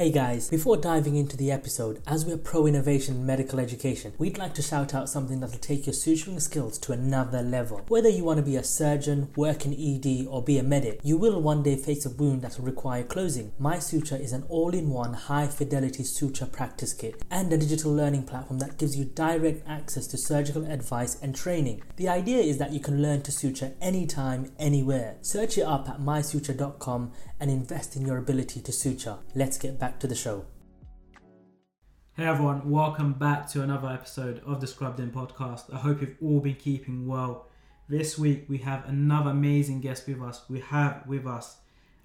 [0.00, 4.38] Hey guys, before diving into the episode, as we're pro innovation in medical education, we'd
[4.38, 7.82] like to shout out something that'll take your suturing skills to another level.
[7.88, 11.18] Whether you want to be a surgeon, work in ED, or be a medic, you
[11.18, 13.52] will one day face a wound that will require closing.
[13.58, 17.94] My Suture is an all in one high fidelity suture practice kit and a digital
[17.94, 21.82] learning platform that gives you direct access to surgical advice and training.
[21.96, 25.16] The idea is that you can learn to suture anytime, anywhere.
[25.20, 29.16] Search it up at mysuture.com and invest in your ability to suture.
[29.34, 30.44] Let's get back to the show.
[32.14, 35.72] Hey everyone, welcome back to another episode of the Scrubbed In podcast.
[35.72, 37.48] I hope you've all been keeping well.
[37.88, 40.42] This week we have another amazing guest with us.
[40.50, 41.56] We have with us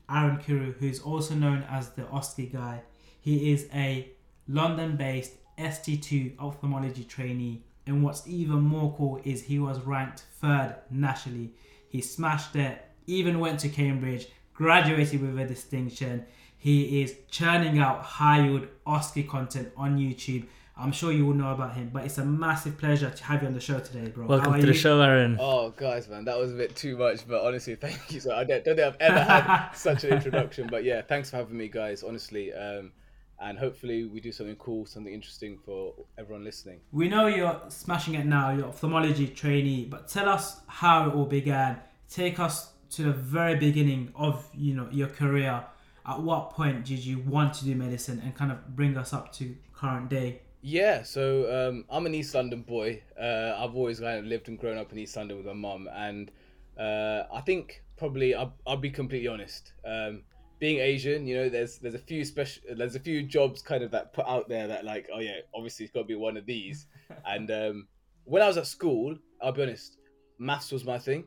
[0.09, 2.83] Aaron Kiru, who's also known as the OSCE guy.
[3.19, 4.09] He is a
[4.47, 10.77] London based ST2 ophthalmology trainee, and what's even more cool is he was ranked third
[10.89, 11.55] nationally.
[11.89, 16.25] He smashed it, even went to Cambridge, graduated with a distinction.
[16.57, 20.45] He is churning out high yield OSCE content on YouTube.
[20.77, 23.47] I'm sure you all know about him, but it's a massive pleasure to have you
[23.47, 24.25] on the show today, bro.
[24.25, 24.65] Welcome to you?
[24.65, 25.37] the show, Aaron.
[25.39, 28.19] Oh, guys, man, that was a bit too much, but honestly, thank you.
[28.19, 31.37] So I don't, don't think I've ever had such an introduction, but yeah, thanks for
[31.37, 32.03] having me, guys.
[32.03, 32.91] Honestly, um,
[33.39, 36.79] and hopefully we do something cool, something interesting for everyone listening.
[36.91, 38.51] We know you're smashing it now.
[38.51, 41.79] You're ophthalmology trainee, but tell us how it all began.
[42.09, 45.65] Take us to the very beginning of you know your career
[46.07, 49.33] at what point did you want to do medicine and kind of bring us up
[49.33, 50.41] to current day?
[50.61, 51.23] Yeah so
[51.57, 53.03] um, i'm an east london boy.
[53.19, 55.89] Uh, i've always kind of lived and grown up in east london with my mum
[55.93, 56.31] and
[56.79, 60.23] uh, i think probably I'll, I'll be completely honest um,
[60.59, 63.91] being asian you know there's there's a few special there's a few jobs kind of
[63.91, 66.45] that put out there that like oh yeah obviously it's got to be one of
[66.45, 66.87] these.
[67.25, 67.87] And um,
[68.23, 69.97] when i was at school i'll be honest
[70.39, 71.25] maths was my thing.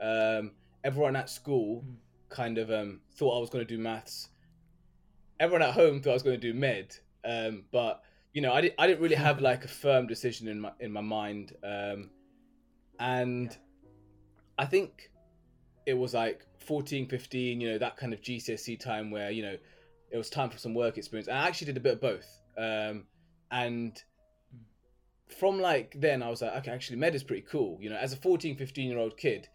[0.00, 0.52] Um,
[0.84, 1.94] everyone at school hmm.
[2.28, 4.28] kind of um, thought I was going to do maths.
[5.38, 8.60] Everyone at home thought I was going to do med, um, but you know, I,
[8.60, 8.74] didn't.
[8.78, 12.10] I didn't really have like a firm decision in my in my mind, um,
[12.98, 13.56] and
[14.58, 15.10] I think
[15.86, 19.56] it was like 14, 15, you know, that kind of GCSE time where you know
[20.10, 21.28] it was time for some work experience.
[21.28, 22.26] And I actually did a bit of both,
[22.58, 23.04] um,
[23.50, 24.00] and
[25.38, 27.78] from like then I was like, okay, actually, med is pretty cool.
[27.80, 29.48] You know, as a 14, 15 year old kid,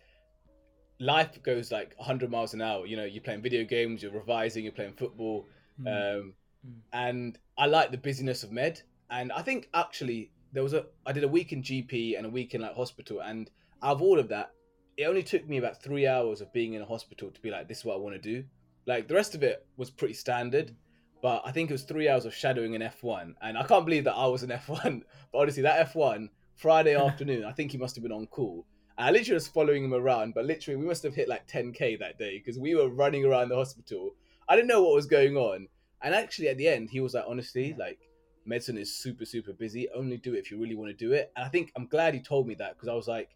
[0.99, 2.85] life goes like 100 miles an hour.
[2.85, 5.47] You know, you're playing video games, you're revising, you're playing football.
[5.81, 5.87] Mm.
[5.87, 6.33] Um,
[6.65, 6.73] mm.
[6.93, 8.81] And I like the busyness of med.
[9.09, 12.29] And I think actually there was a, I did a week in GP and a
[12.29, 13.21] week in like hospital.
[13.21, 13.49] And
[13.83, 14.51] out of all of that,
[14.97, 17.67] it only took me about three hours of being in a hospital to be like,
[17.67, 18.45] this is what I want to do.
[18.85, 20.75] Like the rest of it was pretty standard.
[21.21, 23.33] But I think it was three hours of shadowing an F1.
[23.41, 25.01] And I can't believe that I was an F1.
[25.31, 28.65] But honestly, that F1, Friday afternoon, I think he must have been on call
[28.97, 32.17] I literally was following him around, but literally we must have hit like 10k that
[32.17, 34.15] day because we were running around the hospital.
[34.47, 35.67] I didn't know what was going on,
[36.01, 37.99] and actually at the end he was like, honestly, like
[38.45, 39.89] medicine is super super busy.
[39.93, 41.31] Only do it if you really want to do it.
[41.35, 43.35] And I think I'm glad he told me that because I was like,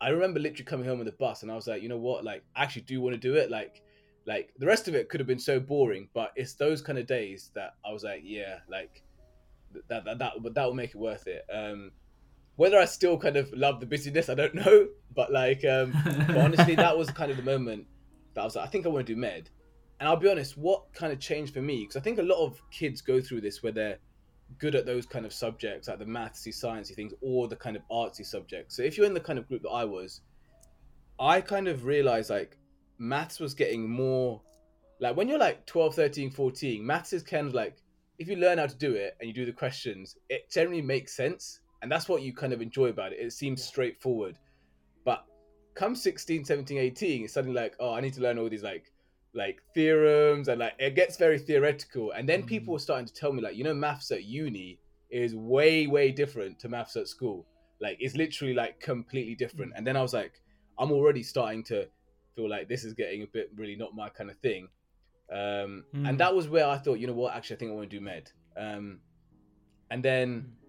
[0.00, 2.24] I remember literally coming home on the bus and I was like, you know what,
[2.24, 3.50] like I actually do want to do it.
[3.50, 3.82] Like,
[4.26, 7.06] like the rest of it could have been so boring, but it's those kind of
[7.06, 9.02] days that I was like, yeah, like
[9.88, 11.44] that that that, that will make it worth it.
[11.52, 11.92] Um,
[12.62, 14.86] whether I still kind of love the busyness, I don't know.
[15.16, 15.92] But like, um,
[16.28, 17.86] but honestly, that was kind of the moment
[18.34, 19.50] that I was like, I think I want to do med.
[19.98, 21.80] And I'll be honest, what kind of changed for me?
[21.80, 23.98] Because I think a lot of kids go through this where they're
[24.58, 27.82] good at those kind of subjects, like the mathsy, sciencey things, or the kind of
[27.90, 28.76] artsy subjects.
[28.76, 30.20] So if you're in the kind of group that I was,
[31.18, 32.58] I kind of realized like
[32.96, 34.40] maths was getting more
[35.00, 37.78] like when you're like 12, 13, 14, maths is kind of like
[38.20, 41.16] if you learn how to do it and you do the questions, it generally makes
[41.16, 43.66] sense and that's what you kind of enjoy about it it seems yeah.
[43.66, 44.38] straightforward
[45.04, 45.24] but
[45.74, 48.92] come 16 17 18 it's suddenly like oh i need to learn all these like
[49.34, 52.48] like theorems and like it gets very theoretical and then mm-hmm.
[52.48, 54.78] people were starting to tell me like you know maths at uni
[55.10, 57.46] is way way different to maths at school
[57.80, 59.78] like it's literally like completely different mm-hmm.
[59.78, 60.40] and then i was like
[60.78, 61.86] i'm already starting to
[62.36, 64.68] feel like this is getting a bit really not my kind of thing
[65.30, 66.06] um, mm.
[66.06, 67.96] and that was where i thought you know what actually i think i want to
[67.96, 68.98] do med um,
[69.90, 70.61] and then mm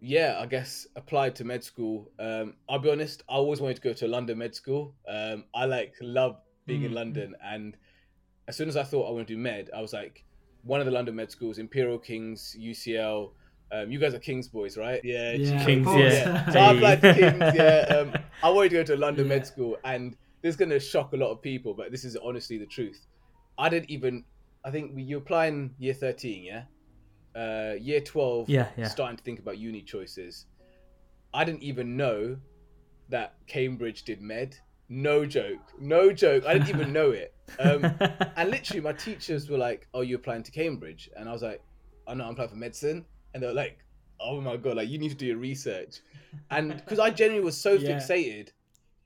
[0.00, 2.10] yeah, I guess applied to med school.
[2.18, 4.94] Um, I'll be honest, I always wanted to go to London med school.
[5.06, 6.36] Um, I like love
[6.66, 6.86] being mm.
[6.86, 7.76] in London, and
[8.48, 10.24] as soon as I thought I want to do med, I was like,
[10.62, 13.32] one of the London med schools, Imperial Kings, UCL.
[13.72, 15.00] Um, you guys are Kings boys, right?
[15.04, 15.86] Yeah, yeah Kings.
[15.94, 16.50] Yeah.
[16.50, 17.54] So I applied to Kings.
[17.54, 19.36] Yeah, um, I wanted to go to a London yeah.
[19.36, 22.58] med school, and this is gonna shock a lot of people, but this is honestly
[22.58, 23.06] the truth.
[23.58, 24.24] I didn't even.
[24.64, 26.62] I think you apply in year thirteen, yeah
[27.34, 28.84] uh, year 12 yeah, yeah.
[28.88, 30.46] starting to think about uni choices.
[31.32, 32.36] I didn't even know
[33.08, 34.56] that cambridge did med.
[34.88, 35.60] No joke.
[35.80, 36.44] No joke.
[36.46, 37.32] I didn't even know it.
[37.60, 37.94] Um,
[38.36, 41.62] and literally, my teachers were like, "Oh, you're applying to Cambridge," and I was like,
[42.08, 43.78] "Oh no, I'm applying for medicine," and they were like,
[44.20, 46.00] "Oh my god, like you need to do your research,"
[46.50, 47.90] and because I genuinely was so Yeah.
[47.96, 48.48] fixated,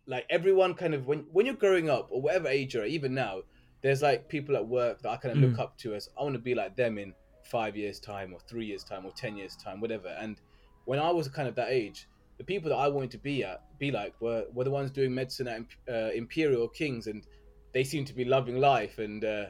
[0.06, 3.12] like everyone kind of when when you're growing up or whatever age you're at, even
[3.14, 3.42] now,
[3.82, 5.60] there's like people at work that I kind of look Mm.
[5.60, 7.14] up to as I want to be like them in
[7.44, 10.08] five years time or three years time or ten years time, whatever.
[10.08, 10.40] And
[10.84, 12.08] when I was kind of that age,
[12.38, 15.14] the people that I wanted to be at, be like, were were the ones doing
[15.14, 15.62] medicine at
[15.92, 17.26] uh, Imperial Kings, and
[17.72, 19.46] they seemed to be loving life, and uh,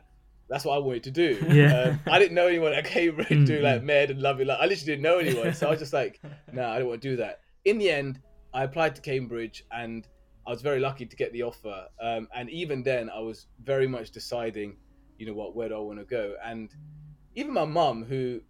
[0.49, 1.39] that's what I wanted to do.
[1.55, 1.81] Yeah.
[1.81, 4.59] Um, I didn't know anyone at Cambridge Mm, doing like med and loving life.
[4.61, 6.21] I literally didn't know anyone, so I was just like,
[6.53, 7.41] nah, I don't want to do that.
[7.65, 8.21] In the end,
[8.53, 10.07] I applied to Cambridge, and
[10.47, 11.87] I was very lucky to get the offer.
[12.01, 14.77] Um, and even then, I was very much deciding,
[15.19, 16.35] you know what, where do I want to go?
[16.45, 16.71] And
[17.35, 18.41] even my mum, who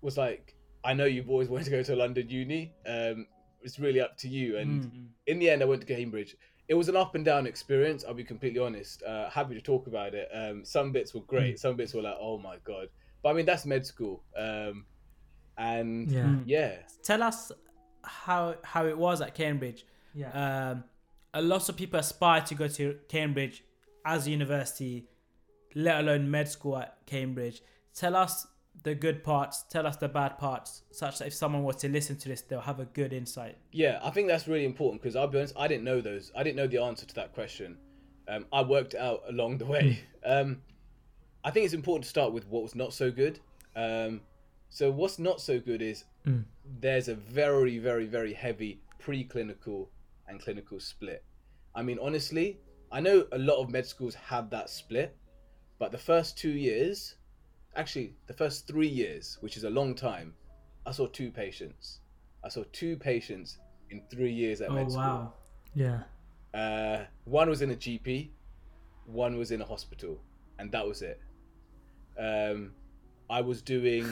[0.00, 2.72] was like, I know you've always wanted to go to London uni.
[2.86, 3.26] Um,
[3.62, 4.56] it's really up to you.
[4.58, 5.06] And Mm.
[5.26, 6.36] in the end, I went to Cambridge.
[6.68, 8.04] It was an up and down experience.
[8.04, 9.02] I'll be completely honest.
[9.02, 10.28] Uh, happy to talk about it.
[10.32, 11.58] Um, some bits were great.
[11.60, 12.88] Some bits were like, oh my god.
[13.22, 14.24] But I mean, that's med school.
[14.36, 14.86] Um,
[15.58, 16.24] and Yeah.
[16.24, 16.42] Mm.
[16.46, 17.52] yeah, Tell us
[18.02, 19.84] how how it was at Cambridge.
[20.14, 20.30] Yeah.
[20.70, 20.84] Um,
[21.34, 23.62] a lot of people aspire to go to Cambridge
[24.04, 25.06] as a university,
[25.74, 27.60] let alone med school at Cambridge.
[27.94, 28.46] Tell us
[28.84, 29.64] the good parts.
[29.68, 32.60] Tell us the bad parts, such that if someone were to listen to this, they'll
[32.60, 33.56] have a good insight.
[33.70, 36.32] Yeah, I think that's really important because I'll be honest, I didn't know those.
[36.36, 37.76] I didn't know the answer to that question.
[38.28, 40.00] Um, I worked out along the way.
[40.24, 40.62] Um,
[41.42, 43.40] I think it's important to start with what was not so good.
[43.74, 44.20] Um,
[44.70, 46.44] so what's not so good is Mm.
[46.80, 49.88] there's a very, very, very heavy preclinical
[50.28, 51.24] and clinical split.
[51.74, 52.60] I mean, honestly,
[52.92, 55.16] I know a lot of med schools have that split,
[55.80, 57.16] but the first two years,
[57.76, 60.34] actually, the first three years, which is a long time,
[60.86, 62.00] I saw two patients.
[62.44, 63.58] I saw two patients
[63.90, 65.02] in three years at Oh med school.
[65.02, 65.32] wow!
[65.74, 66.02] Yeah.
[66.54, 68.30] Uh, one was in a GP,
[69.06, 70.18] one was in a hospital,
[70.58, 71.20] and that was it.
[72.18, 72.72] Um,
[73.30, 74.06] I was doing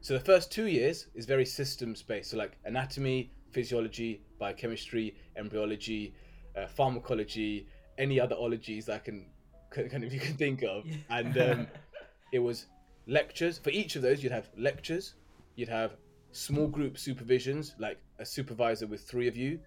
[0.00, 6.14] so the first two years is very systems based, so like anatomy, physiology, biochemistry, embryology,
[6.56, 7.66] uh, pharmacology,
[7.98, 9.26] any other ologies that I can
[9.70, 11.66] kind of you can think of, and um,
[12.32, 12.66] it was
[13.06, 13.58] lectures.
[13.58, 15.14] For each of those, you'd have lectures,
[15.54, 15.96] you'd have
[16.32, 19.58] small group supervisions, like a supervisor with three of you,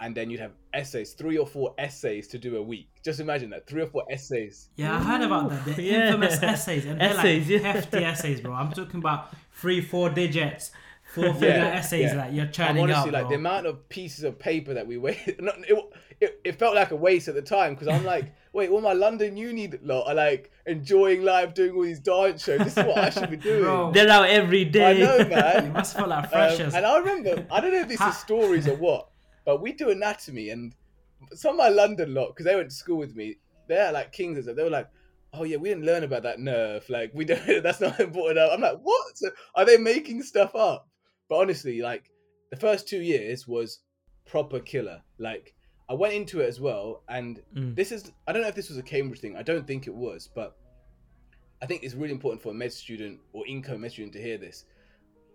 [0.00, 2.88] and then you'd have essays, three or four essays to do a week.
[3.04, 4.68] Just imagine that, three or four essays.
[4.76, 5.76] Yeah, I heard about that.
[5.76, 6.06] The Yeah.
[6.08, 7.72] infamous essays, and they're Essays, like yeah.
[7.72, 8.52] hefty essays, bro.
[8.52, 10.72] I'm talking about three, four digits,
[11.14, 12.14] four figure essays yeah.
[12.16, 13.28] that you're I'm churning honestly out, like bro.
[13.30, 15.40] the amount of pieces of paper that we wasted.
[15.40, 15.78] Not, it,
[16.20, 18.92] it, it felt like a waste at the time because I'm like, wait, all my
[18.92, 22.60] London uni lot are like enjoying life, doing all these dance shows.
[22.60, 23.62] This is what I should be doing.
[23.62, 23.92] Bro.
[23.92, 25.02] They're out every day.
[25.02, 25.72] I know, It man.
[25.74, 28.66] must feel like Um, and I remember, I don't know if this Ha- is stories
[28.68, 29.08] or what,
[29.44, 30.74] but we do anatomy, and
[31.32, 33.36] some of my London lot, because they went to school with me,
[33.68, 34.56] they're like kings and stuff.
[34.56, 34.88] They were like,
[35.32, 36.88] "Oh yeah, we didn't learn about that nerve.
[36.88, 37.62] Like we don't.
[37.62, 39.16] That's not important." I'm like, "What?
[39.18, 40.86] So are they making stuff up?"
[41.28, 42.10] But honestly, like
[42.50, 43.80] the first two years was
[44.26, 45.00] proper killer.
[45.18, 45.53] Like
[45.88, 47.74] I went into it as well, and Mm.
[47.76, 49.36] this is I don't know if this was a Cambridge thing.
[49.36, 50.56] I don't think it was, but
[51.62, 54.38] I think it's really important for a med student or income med student to hear
[54.38, 54.64] this.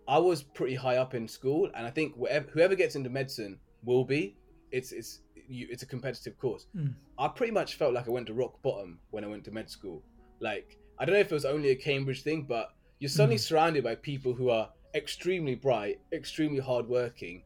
[0.07, 3.59] I was pretty high up in school, and I think whoever, whoever gets into medicine
[3.83, 4.35] will be.
[4.71, 6.67] It's it's you, it's a competitive course.
[6.75, 6.93] Mm.
[7.17, 9.69] I pretty much felt like I went to rock bottom when I went to med
[9.69, 10.03] school.
[10.39, 13.47] Like I don't know if it was only a Cambridge thing, but you're suddenly Mm.
[13.49, 17.43] surrounded by people who are extremely bright, extremely hardworking,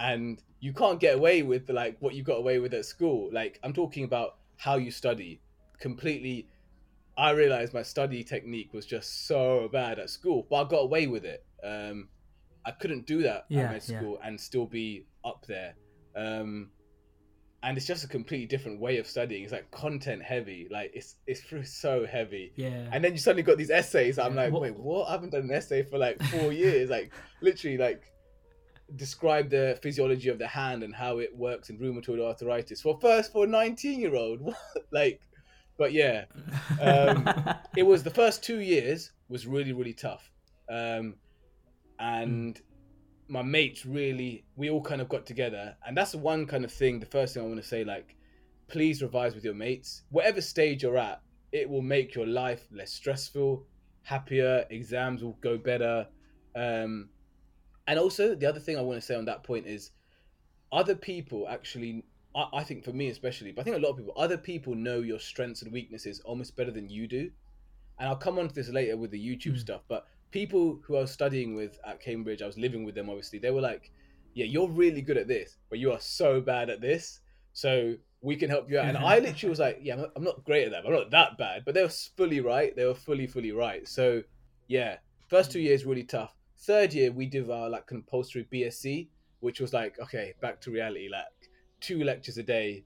[0.00, 3.30] and you can't get away with like what you got away with at school.
[3.32, 5.40] Like I'm talking about how you study.
[5.78, 6.46] Completely,
[7.16, 11.06] I realized my study technique was just so bad at school, but I got away
[11.06, 11.44] with it.
[11.64, 12.08] Um,
[12.66, 13.98] I couldn't do that Yeah, at yeah.
[13.98, 15.74] school and still be up there.
[16.16, 16.70] Um,
[17.62, 19.42] and it's just a completely different way of studying.
[19.42, 20.66] It's like content heavy.
[20.70, 21.42] Like it's it's
[21.72, 22.52] so heavy.
[22.56, 22.88] yeah.
[22.92, 24.18] And then you suddenly got these essays.
[24.18, 24.42] I'm Yeah.
[24.44, 25.08] like, What- wait, what?
[25.08, 26.88] I haven't done an essay for like four years.
[26.90, 28.02] Like literally, like
[28.96, 33.32] describe the physiology of the hand and how it works in rheumatoid arthritis for first
[33.32, 34.54] for a 19 year old.
[34.92, 35.20] like,
[35.78, 36.24] but yeah,
[36.80, 37.28] um,
[37.76, 40.30] it was the first two years was really really tough,
[40.68, 41.14] um,
[41.98, 42.60] and
[43.28, 46.72] my mates really we all kind of got together, and that's the one kind of
[46.72, 47.00] thing.
[47.00, 48.16] The first thing I want to say, like,
[48.68, 51.20] please revise with your mates, whatever stage you're at.
[51.52, 53.66] It will make your life less stressful,
[54.02, 54.64] happier.
[54.70, 56.06] Exams will go better.
[56.54, 57.08] Um,
[57.90, 59.90] and also, the other thing I want to say on that point is,
[60.70, 62.04] other people actually,
[62.36, 64.76] I, I think for me especially, but I think a lot of people, other people
[64.76, 67.32] know your strengths and weaknesses almost better than you do.
[67.98, 69.58] And I'll come on to this later with the YouTube Mm.
[69.58, 69.82] stuff.
[69.88, 73.40] But people who I was studying with at Cambridge, I was living with them obviously,
[73.40, 73.90] they were like,
[74.34, 77.18] yeah, you're really good at this, but you are so bad at this.
[77.54, 78.86] So we can help you out.
[78.86, 80.86] And I literally was like, yeah, I'm not, I'm not great at that.
[80.86, 81.64] I'm not that bad.
[81.64, 82.76] But they were fully right.
[82.76, 83.88] They were fully, fully right.
[83.88, 84.22] So
[84.68, 86.32] yeah, first two years really tough.
[86.62, 89.08] Third year we did our like compulsory BSc,
[89.40, 91.08] which was like okay, back to reality.
[91.10, 91.24] Like
[91.80, 92.84] two lectures a day,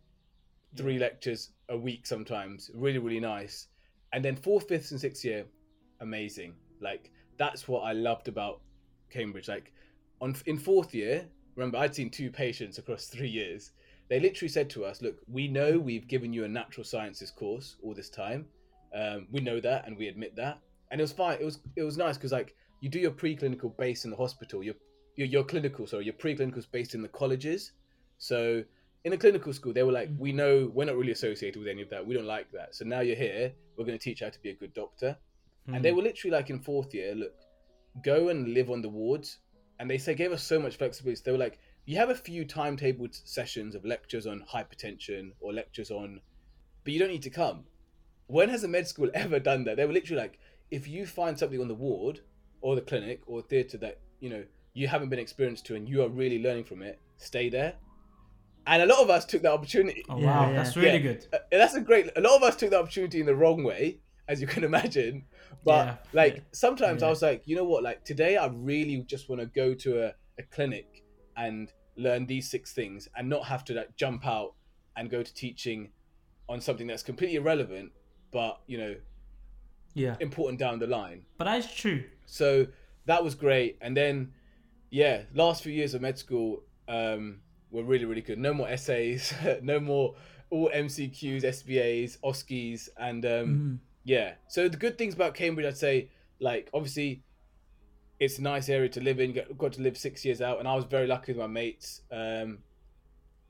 [0.76, 2.71] three lectures a week sometimes.
[2.75, 3.69] Really, really nice.
[4.12, 5.45] And then fourth, fifth, and sixth year,
[6.00, 6.54] amazing.
[6.81, 8.61] Like that's what I loved about
[9.11, 9.49] Cambridge.
[9.49, 9.73] Like
[10.21, 11.26] on in fourth year,
[11.57, 13.73] remember I'd seen two patients across three years.
[14.09, 17.76] They literally said to us, "Look, we know we've given you a natural sciences course
[17.83, 18.47] all this time.
[18.95, 20.61] Um, we know that, and we admit that.
[20.90, 21.38] And it was fine.
[21.40, 22.54] It was it was nice because like
[22.85, 24.62] you do your preclinical based in the hospital.
[24.62, 24.75] Your
[25.17, 27.73] your, your clinical, sorry, your preclinicals based in the colleges.
[28.19, 28.62] So
[29.05, 30.19] in the clinical school, they were like, mm.
[30.19, 32.07] "We know we're not really associated with any of that.
[32.07, 32.75] We don't like that.
[32.75, 33.55] So now you're here.
[33.79, 35.17] We're going to teach you how to be a good doctor."
[35.67, 35.97] And they hmm.
[35.97, 37.33] were literally like in fourth year, look,
[38.03, 39.38] go and live on the wards.
[39.79, 41.23] And they say gave us so much flexibility.
[41.25, 45.91] They were like, you have a few timetabled sessions of lectures on hypertension or lectures
[45.91, 46.21] on,
[46.85, 47.64] but you don't need to come.
[48.26, 49.79] When has a med school ever done that?
[49.79, 50.38] They were literally like,
[50.71, 52.21] if you find something on the ward
[52.64, 54.42] or the clinic or theatre that you know
[54.73, 57.75] you haven't been experienced to and you are really learning from it, stay there.
[58.66, 60.02] And a lot of us took that opportunity.
[60.09, 60.56] Oh wow, yeah.
[60.56, 61.12] that's really Yeah.
[61.12, 61.26] good.
[61.30, 62.09] Uh, that's a great.
[62.16, 65.26] A lot of us took the opportunity in the wrong way, as you can imagine.
[65.62, 65.97] But Yeah.
[66.14, 67.83] like sometimes I was like, you know what?
[67.83, 71.04] Like today, I really just want to go to a, a clinic
[71.37, 74.54] and learn these six things, and not have to like jump out
[74.97, 75.90] and go to teaching
[76.49, 77.92] on something that's completely irrelevant,
[78.33, 78.94] but you know
[79.95, 80.17] Yeah.
[80.21, 81.25] important down the line.
[81.39, 82.05] But that's true.
[82.27, 82.67] So
[83.07, 83.79] that was great.
[83.81, 84.33] And then,
[84.91, 88.39] yeah, last few years of med school um, were really, really good.
[88.39, 89.33] No more essays,
[89.63, 90.15] no more
[90.51, 93.79] all MCQs, SBAs, OSCEs, and um, Mhm.
[94.05, 94.35] yeah.
[94.49, 96.11] So the good things about Cambridge, I'd say,
[96.41, 97.23] like obviously,
[98.21, 99.33] it's a nice area to live in.
[99.33, 102.03] Got, got to live six years out, and I was very lucky with my mates.
[102.13, 102.59] Um,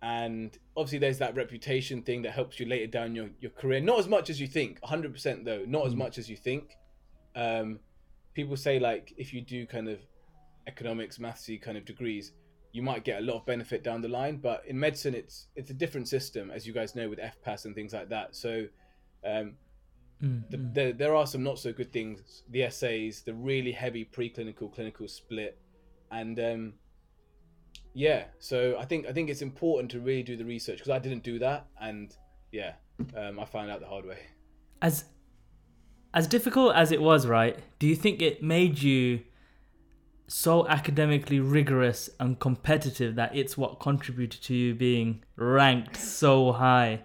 [0.04, 3.80] and obviously, there's that reputation thing that helps you later down your, your career.
[3.80, 5.64] Not as much as you think, 100% though.
[5.66, 5.98] Not as Mm.
[5.98, 6.76] much as you think.
[7.34, 7.80] Um,
[8.34, 10.00] people say like if you do kind of
[10.66, 12.32] economics, mathsy kind of degrees,
[12.72, 14.36] you might get a lot of benefit down the line.
[14.36, 17.74] But in medicine, it's it's a different system, as you guys know, with FPAS and
[17.74, 18.36] things like that.
[18.36, 18.66] So.
[19.24, 19.56] Um,
[20.22, 20.74] Mm, the, mm.
[20.74, 25.08] there, there are some not so good things the essays the really heavy preclinical clinical
[25.08, 25.58] split
[26.12, 26.74] and um
[27.94, 30.98] yeah so i think i think it's important to really do the research because i
[30.98, 32.16] didn't do that and
[32.52, 32.72] yeah
[33.16, 34.18] um, i found out the hard way
[34.82, 35.04] As
[36.14, 37.58] as difficult as it was, right?
[37.80, 39.20] Do you think it made you
[40.28, 47.02] so academically rigorous and competitive that it's what contributed to you being ranked so high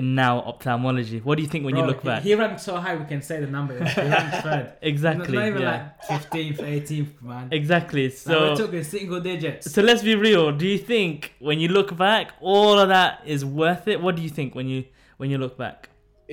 [0.00, 1.18] in now ophthalmology?
[1.26, 2.22] What do you think when you look he- back?
[2.28, 3.74] he ranked so high we can say the number.
[3.78, 4.66] He ranked third.
[4.92, 5.36] exactly.
[5.38, 5.90] Not even yeah.
[6.10, 7.48] like 15th, 18th, man.
[7.60, 8.04] exactly.
[8.08, 9.70] Like, So we took in single digits.
[9.74, 10.46] So let's be real.
[10.62, 14.00] Do you think when you look back, all of that is worth it?
[14.04, 14.80] What do you think when you
[15.18, 15.78] when you look back?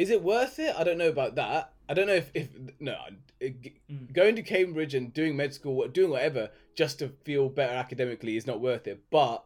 [0.03, 2.47] is it worth it i don't know about that i don't know if, if
[2.79, 2.95] no
[3.41, 4.13] Mm.
[4.19, 6.43] going to cambridge and doing med school doing whatever
[6.81, 9.39] just to feel better academically is not worth it but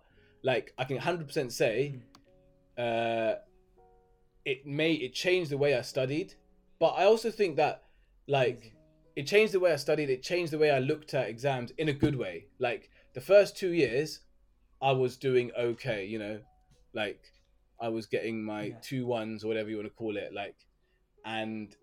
[0.50, 1.76] like i can 100% say
[2.78, 3.34] uh
[4.46, 6.34] it may it changed the way i studied
[6.80, 7.84] but i also think that
[8.28, 8.74] like
[9.16, 11.90] it changed the way i studied it changed the way i looked at exams in
[11.90, 12.46] a good way.
[12.60, 14.22] Like the first two years
[14.82, 16.40] i was doing okay you know?
[16.94, 17.22] Like
[17.80, 18.76] i was getting my Yeah.
[18.82, 20.56] two ones or whatever you want to call it like
[21.26, 21.76] and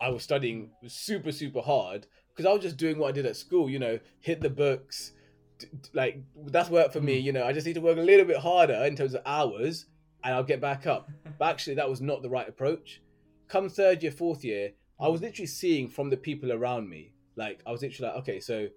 [0.00, 3.36] i was studying super super hard because i was just doing what i did at
[3.36, 3.98] school you know?
[4.20, 5.12] Hit the books
[5.58, 7.24] d- d- like that's work for me Mm.
[7.24, 7.44] you know?
[7.44, 9.86] I just need to work a little bit harder in terms of hours
[10.24, 11.10] and i'll get back up.
[11.38, 13.02] But actually that was not the right approach.
[13.48, 17.60] Come third year fourth year i was literally seeing from the people around me like
[17.66, 18.68] i was literally like okay so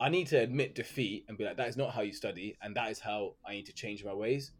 [0.00, 2.76] i need to admit defeat and be like that is not how you study and
[2.76, 4.52] that is how i need to change my ways.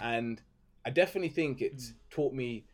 [0.00, 0.40] And
[0.86, 1.96] i definitely think it's hmm.
[2.10, 2.64] taught me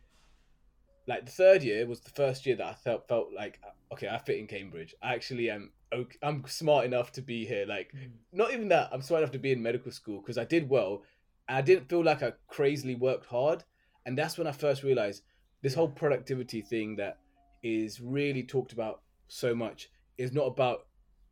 [1.07, 3.59] like the third year was the first year that i felt felt like
[3.91, 4.95] okay i fit in cambridge.
[5.01, 8.11] I actually am okay i'm smart enough to be here like hmm.
[8.31, 11.03] not even that i'm smart enough to be in medical school because i did well
[11.49, 13.63] i didn't feel like i crazily worked hard.
[14.05, 15.23] And that's when i first realized
[15.61, 17.19] this whole productivity thing that
[17.63, 20.87] is really talked about so much is not about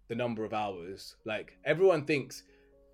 [0.07, 1.15] the number of hours.
[1.25, 2.43] Like everyone thinks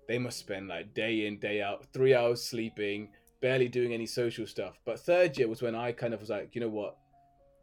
[0.08, 3.10] they must spend like day in day out three hours sleeping
[3.40, 4.78] barely doing any social stuff.
[4.84, 6.96] But third year was when i kind of was like you know what?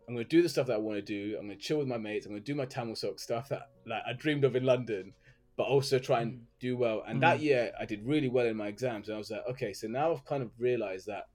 [0.07, 1.37] I'm going to do the stuff that i want to do.
[1.37, 2.25] I'm going to chill with my mates.
[2.25, 5.13] I'm going to do my tamil soc stuff that like i dreamed of in london
[5.59, 6.41] but also try and Mm.
[6.67, 6.97] do well.
[7.07, 9.71] And that year i did really well in my exams and i was like okay
[9.79, 11.25] so now i've kind of realized that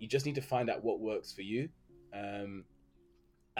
[0.00, 1.62] you just need to find out what works for you.
[2.20, 2.50] Um,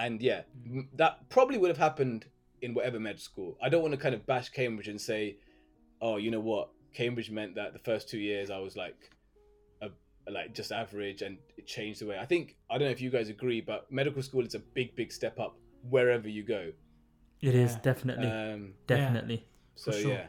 [0.04, 0.40] and yeah
[0.76, 2.20] m- that probably would have happened
[2.64, 3.50] in whatever med school.
[3.64, 5.22] I don't want to kind of bash cambridge and say
[6.06, 6.66] oh you know what?
[7.00, 8.98] Cambridge meant that the first two years i was like
[9.86, 9.88] a
[10.36, 12.18] like just average and it changed the way.
[12.24, 14.88] I think I don't know if you guys agree, but medical school is a big,
[15.00, 15.52] big step up
[15.94, 16.62] wherever you go.
[17.48, 17.80] It is Yeah.
[17.90, 19.40] definitely, Um, definitely.
[19.76, 20.12] So For sure.
[20.12, 20.26] yeah,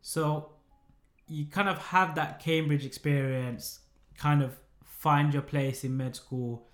[0.00, 0.52] So
[1.28, 3.80] you kind of have that Cambridge experience,
[4.16, 6.68] kind of find your place in med school.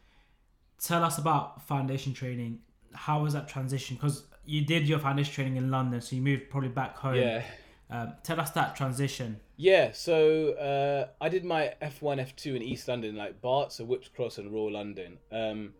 [0.80, 2.60] Tell us about foundation training.
[2.94, 3.96] How was that transition?
[3.96, 7.16] Because you did your foundation training in London, so you moved probably back home.
[7.16, 7.42] yeah.
[7.90, 9.40] Um, tell us that transition.
[9.56, 14.08] Yeah, so uh, I did my F1, F2 in East London, like Bart, so Whipps
[14.08, 15.18] Cross and Royal London.
[15.32, 15.72] Um,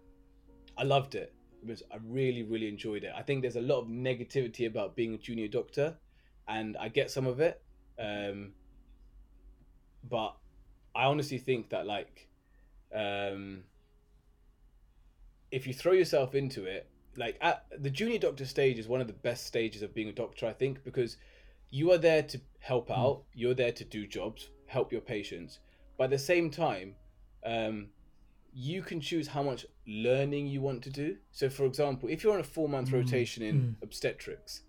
[0.77, 1.35] I loved it.
[1.93, 3.13] I really, really enjoyed it.
[3.17, 5.97] I think there's a lot of negativity about being a junior doctor,
[6.47, 7.61] and I get some of it.
[7.99, 8.53] Um,
[10.09, 10.37] but
[10.95, 12.29] I honestly think that like,
[12.95, 13.65] um,
[15.51, 19.07] if you throw yourself into it, like at the junior doctor stage is one of
[19.07, 21.17] the best stages of being a doctor, I think, because
[21.71, 25.59] you are there to help out you're there to do jobs help your patients
[25.97, 26.95] but at the same time
[27.45, 27.89] um,
[28.61, 31.17] you can choose how much learning you want to do.
[31.31, 32.95] So for example if you're on a four month mm.
[32.95, 33.83] rotation in mm.
[33.85, 34.63] obstetrics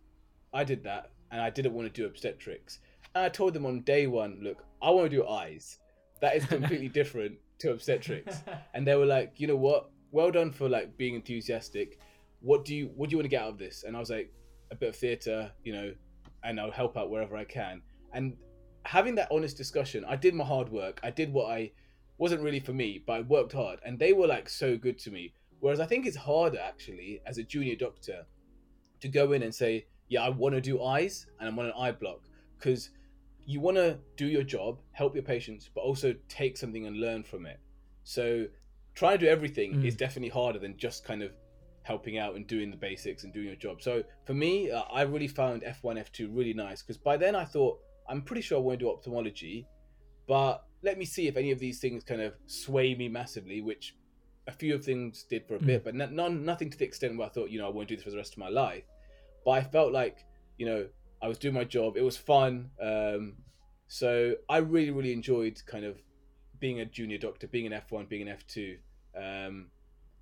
[0.54, 2.80] i did that and i didn't want to do obstetrics.
[3.16, 5.80] And i told them on day one look i want to do eyes.
[6.22, 8.38] That is completely different to obstetrics.
[8.76, 9.90] And they were like you know what?
[10.12, 12.00] Well done for like being enthusiastic.
[12.42, 13.84] What do you what do you want to get out of this?
[13.86, 14.32] And i was like
[14.72, 15.92] a bit of theater you know
[16.44, 17.82] and I'll help out wherever I can.
[18.14, 18.38] And
[18.86, 21.00] having that honest discussion, I did my hard work.
[21.04, 21.72] I did what I
[22.20, 25.12] wasn't really for me, but I worked hard, and they were like so good to
[25.12, 25.34] me.
[25.60, 28.26] Whereas I think it's harder actually as a junior doctor
[29.02, 31.74] to go in and say, "Yeah, I want to do eyes and I'm on an
[31.78, 32.22] eye block,"
[32.58, 32.92] because
[33.46, 37.24] you want to do your job, help your patients, but also take something and learn
[37.24, 37.60] from it.
[38.04, 38.48] So
[38.94, 39.86] trying to do everything Mm.
[39.86, 41.32] is definitely harder than just kind of
[41.84, 43.82] helping out and doing the basics and doing your job.
[43.82, 47.46] So for me, uh, I really found F1, F2 really nice because by then I
[47.46, 49.68] thought I'm pretty sure I want to do ophthalmology,
[50.28, 53.96] but let me see if any of these things kind of sway me massively, which
[54.48, 57.18] a few of things did for a bit, but n- none, nothing to the extent
[57.18, 58.84] where I thought, you know, I won't do this for the rest of my life.
[59.46, 60.26] But I felt like,
[60.58, 60.88] you know,
[61.22, 61.98] I was doing my job.
[61.98, 62.72] It was fun.
[62.82, 63.36] Um,
[63.88, 65.98] so I really, really enjoyed kind of
[66.60, 68.78] being a junior doctor, being an F1, being an F2.
[69.16, 69.68] Um,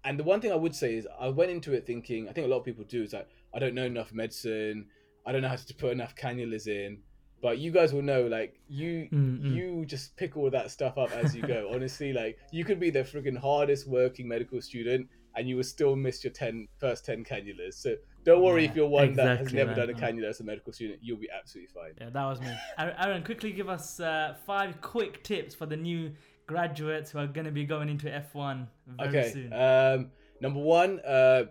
[0.03, 2.47] and the one thing I would say is I went into it thinking, I think
[2.47, 4.87] a lot of people do, is like, I don't know enough medicine.
[5.25, 6.99] I don't know how to put enough cannulas in.
[7.41, 9.53] But you guys will know, like, you Mm, mm.
[9.55, 11.69] you just pick all that stuff up as you go.
[11.73, 15.95] Honestly, like, you could be the freaking hardest working medical student and you will still
[15.95, 17.75] miss your 10, first 10 cannulas.
[17.75, 19.87] So don't worry Yeah, if you're one that has never man.
[19.87, 21.93] done a cannula as a medical student, you'll be absolutely fine.
[22.01, 22.47] Yeah, that was me.
[22.79, 26.11] Aaron, Aaron, quickly give us uh, five quick tips for the new
[26.47, 29.31] graduates who are going to be going into F1 very okay.
[29.31, 29.53] soon.
[29.53, 31.43] Um, number one, uh,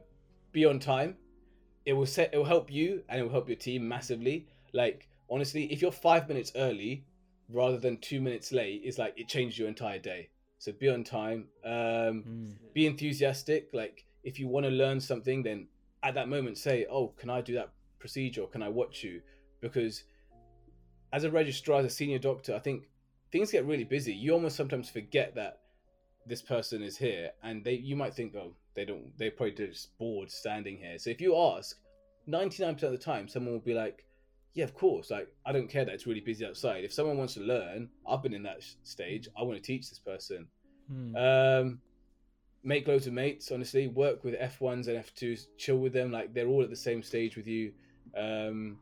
[0.50, 1.16] be on time.
[1.84, 2.30] It will set.
[2.32, 4.48] It will help you and it will help your team massively.
[4.72, 7.04] Like honestly, if you're five minutes early
[7.48, 10.30] rather than two minutes late, it's like it changed your entire day.
[10.58, 11.48] So be on time.
[11.64, 12.54] Um, Mm.
[12.72, 13.70] be enthusiastic.
[13.72, 15.68] Like if you want to learn something, then
[16.02, 18.42] at that moment say, "Oh, can I do that procedure?
[18.42, 19.22] Or can I watch you?"
[19.60, 20.04] Because
[21.12, 22.88] as a registrar, as a senior doctor, I think
[23.30, 24.14] things get really busy.
[24.14, 25.60] You almost sometimes forget that
[26.26, 29.16] this person is here, and they you might think, "Oh, they don't.
[29.16, 31.78] They probably just bored standing here." So if you ask,
[32.26, 34.04] ninety nine percent of the time, someone will be like.
[34.56, 35.10] Yeah, of course.
[35.10, 36.82] Like, I don't care that it's really busy outside.
[36.82, 39.28] If someone wants to learn, I've been in that sh- stage.
[39.38, 40.46] I want to teach this person.
[40.90, 41.60] Mm.
[41.60, 41.80] Um,
[42.64, 43.52] make loads of mates.
[43.52, 45.48] Honestly, work with F ones and F twos.
[45.58, 46.10] Chill with them.
[46.10, 47.72] Like they're all at the same stage with you.
[48.16, 48.78] Um,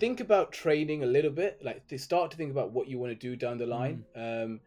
[0.00, 1.60] think about training a little bit.
[1.62, 4.04] Like to start to think about what you want to do down the line.
[4.16, 4.58] Um,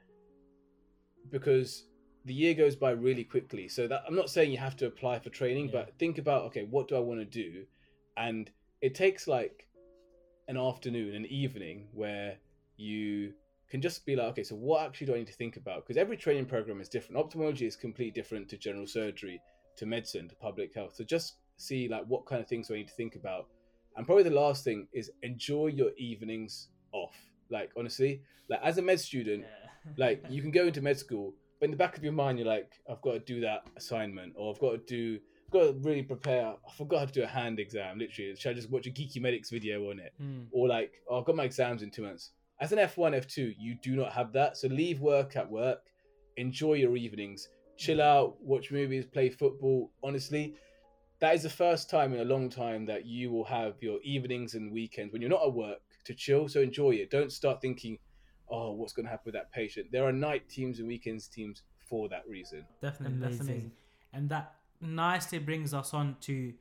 [1.30, 1.84] because
[2.24, 3.68] the year goes by really quickly.
[3.68, 5.82] So that I'm not saying you have to apply for training, Yeah.
[5.84, 7.66] but think about okay, what do I want to do?
[8.16, 9.67] And it takes like
[10.48, 12.38] an afternoon, an evening where
[12.78, 13.34] you
[13.70, 15.86] can just be like, okay, so what actually do I need to think about?
[15.86, 17.18] Because every training program is different.
[17.18, 19.42] Ophthalmology is completely different to general surgery,
[19.78, 20.96] to medicine, to public health.
[20.96, 23.48] So just see like what kind of things do I need to think about.
[23.96, 27.16] And probably the last thing is enjoy your evenings off.
[27.50, 29.46] Like honestly, like as a med student,
[29.98, 32.48] like you can go into med school, but in the back of your mind, you're
[32.48, 35.20] like, I've got to do that assignment, or I've got to do,
[35.52, 36.48] got to really prepare.
[36.48, 38.00] I forgot how to do a hand exam.
[38.00, 40.14] Literally, should I just watch a Geeky Medics video on it?
[40.22, 40.48] Mm.
[40.52, 42.32] or like, oh, I've got my exams in two months.
[42.60, 44.58] As an F1, F2, you do not have that.
[44.58, 45.92] So leave work at work,
[46.38, 49.92] enjoy your evenings, chill out, watch movies, play football.
[50.04, 50.56] Honestly,
[51.20, 54.56] that is the first time in a long time that you will have your evenings
[54.56, 56.48] and weekends when you're not at work to chill.
[56.48, 57.12] So enjoy it.
[57.12, 58.00] Don't start thinking,
[58.50, 59.88] oh, what's going to happen with that patient.
[59.92, 62.66] There are night teams and weekends teams for that reason.
[62.82, 63.54] Definitely, that's Amazing.
[63.54, 63.72] amazing.
[64.14, 66.54] And that nicely brings us on to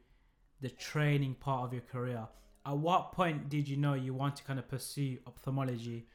[0.61, 2.27] the training part of your career.
[2.65, 6.07] At what point did you know you want to kind of pursue ophthalmology?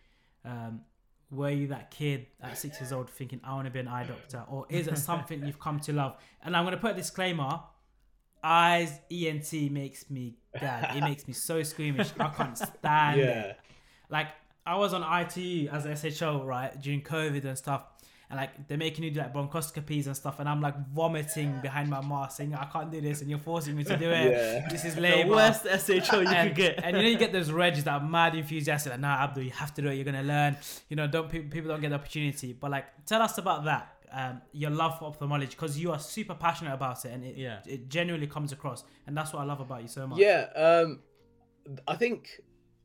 [0.43, 0.81] Um,
[1.29, 4.03] were you that kid at six years old thinking I want to be an eye
[4.03, 6.17] doctor, or is it something you've come to love?
[6.43, 7.61] And I'm gonna put a disclaimer:
[8.43, 10.97] eyes ENT makes me gag.
[10.97, 12.11] It makes me so squeamish.
[12.19, 13.25] I can't stand Yeah.
[13.43, 13.59] it.
[14.09, 14.27] Like
[14.65, 17.83] I was on ITU as a SHO right during COVID and stuff.
[18.31, 21.89] And like they're making you do like bronchoscopies and stuff, and I'm like vomiting behind
[21.89, 24.31] my mask, saying I can't do this, and you're forcing me to do it.
[24.31, 24.69] Yeah.
[24.69, 26.83] This is The worst SHO you and, could get.
[26.83, 29.51] and you know you get those regs that are mad enthusiastic like nah Abdul you
[29.51, 30.55] have to do it you're gonna learn
[30.89, 33.97] you know don't people, people don't get the opportunity but like tell us about that
[34.13, 37.59] um, your love for ophthalmology because you are super passionate about it and it, Yeah.
[37.65, 40.99] it genuinely comes across and that's what I love about you so much Yeah, um,
[41.87, 42.29] I think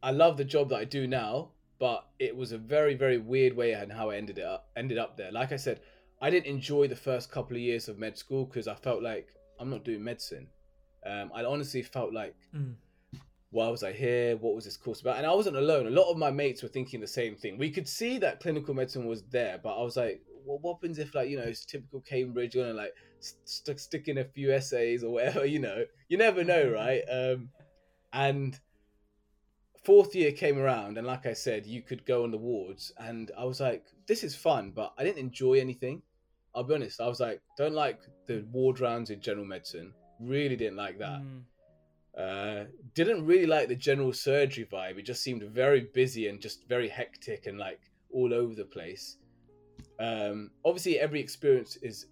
[0.02, 3.54] I love the job that I do now, but it was a very, very weird
[3.56, 5.30] way and how I ended it up ended up there.
[5.32, 5.80] Like I said,
[6.20, 9.28] I didn't enjoy the first couple of years of med school because I felt like
[9.60, 10.48] I'm not doing medicine.
[11.04, 12.76] Um, I honestly felt like, Mm.
[13.50, 14.36] why was I here?
[14.36, 15.18] What was this course about?
[15.18, 15.86] And I wasn't alone.
[15.86, 17.58] A lot of my mates were thinking the same thing.
[17.58, 20.98] We could see that clinical medicine was there, but I was like, well, what happens
[20.98, 25.04] if, like, you know, it's typical Cambridge, gonna like st- stick in a few essays
[25.04, 25.84] or whatever, you know?
[26.08, 27.02] You never know, right?
[27.10, 27.50] Um,
[28.12, 28.58] and
[29.86, 33.30] fourth year came around, and like I said, you could go on the wards, and
[33.38, 36.02] I was like, this is fun, but I didn't enjoy anything.
[36.54, 37.00] I'll be honest.
[37.00, 39.92] I was like, don't like the ward rounds in general medicine.
[40.20, 41.20] Really didn't like that.
[41.20, 41.42] Mm.
[42.18, 44.98] Uh, didn't really like the general surgery vibe.
[44.98, 49.18] It just seemed very busy and just very hectic and like all over the place.
[50.00, 52.06] Um, obviously, every experience is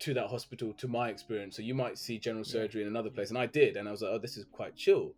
[0.00, 1.56] to that hospital, to my experience.
[1.56, 4.02] So you might see general surgery in another place, and I did, and I was
[4.02, 5.12] like, oh, this is quite chill.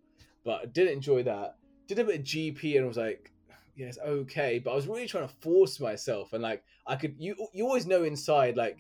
[0.44, 1.56] But I didn't enjoy that.
[1.88, 3.30] Did a bit of GP, and was like,
[3.76, 4.58] yeah, it's okay.
[4.58, 7.86] But I was really trying to force myself, and like I could, you you always
[7.86, 8.78] know inside like.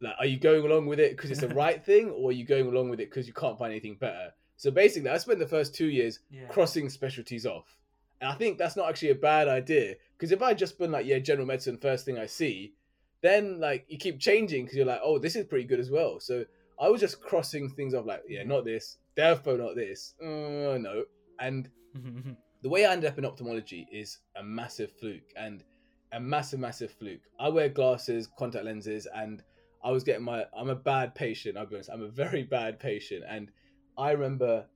[0.00, 2.44] Like, are you going along with it because it's the right thing, or are you
[2.44, 4.34] going along with it because you can't find anything better?
[4.56, 6.46] So basically, I spent the first two years Yeah.
[6.48, 7.78] crossing specialties off.
[8.20, 11.06] And I think that's not actually a bad idea because if I just been like,
[11.06, 12.74] yeah, general medicine, first thing I see,
[13.22, 16.20] then like you keep changing because you're like, oh, this is pretty good as well.
[16.20, 16.44] So
[16.78, 21.04] I was just crossing things off, like, yeah, not this, defo not this, uh, no.
[21.40, 21.68] And
[22.62, 25.62] the way I ended up in ophthalmology is a massive fluke and
[26.12, 27.22] a massive, massive fluke.
[27.38, 29.42] I wear glasses, contact lenses, and
[29.82, 30.46] I was getting my.
[30.56, 31.56] I'm a bad patient.
[31.56, 31.90] I'll be honest.
[31.92, 33.50] I'm a very bad patient, and
[33.98, 34.66] I remember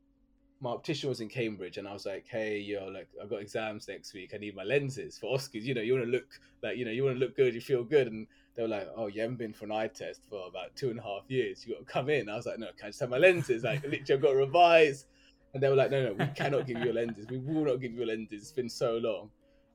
[0.60, 3.88] my optician was in Cambridge, and I was like, "Hey, yo, like I've got exams
[3.88, 4.32] next week.
[4.34, 5.62] I need my lenses for OSCEs.
[5.62, 6.26] You know, you want to look
[6.62, 7.54] like you know, you want to look good.
[7.54, 10.22] You feel good." And they were like, "Oh, you haven't been for an eye test
[10.28, 11.64] for about two and a half years.
[11.64, 13.62] You got to come in." I was like, "No, can I just have my lenses?
[13.64, 15.06] Like, literally, I've got to revise."
[15.54, 17.26] And they were like, "No, no, we cannot give you lenses.
[17.28, 18.42] We will not give you lenses.
[18.42, 19.30] It's been so long."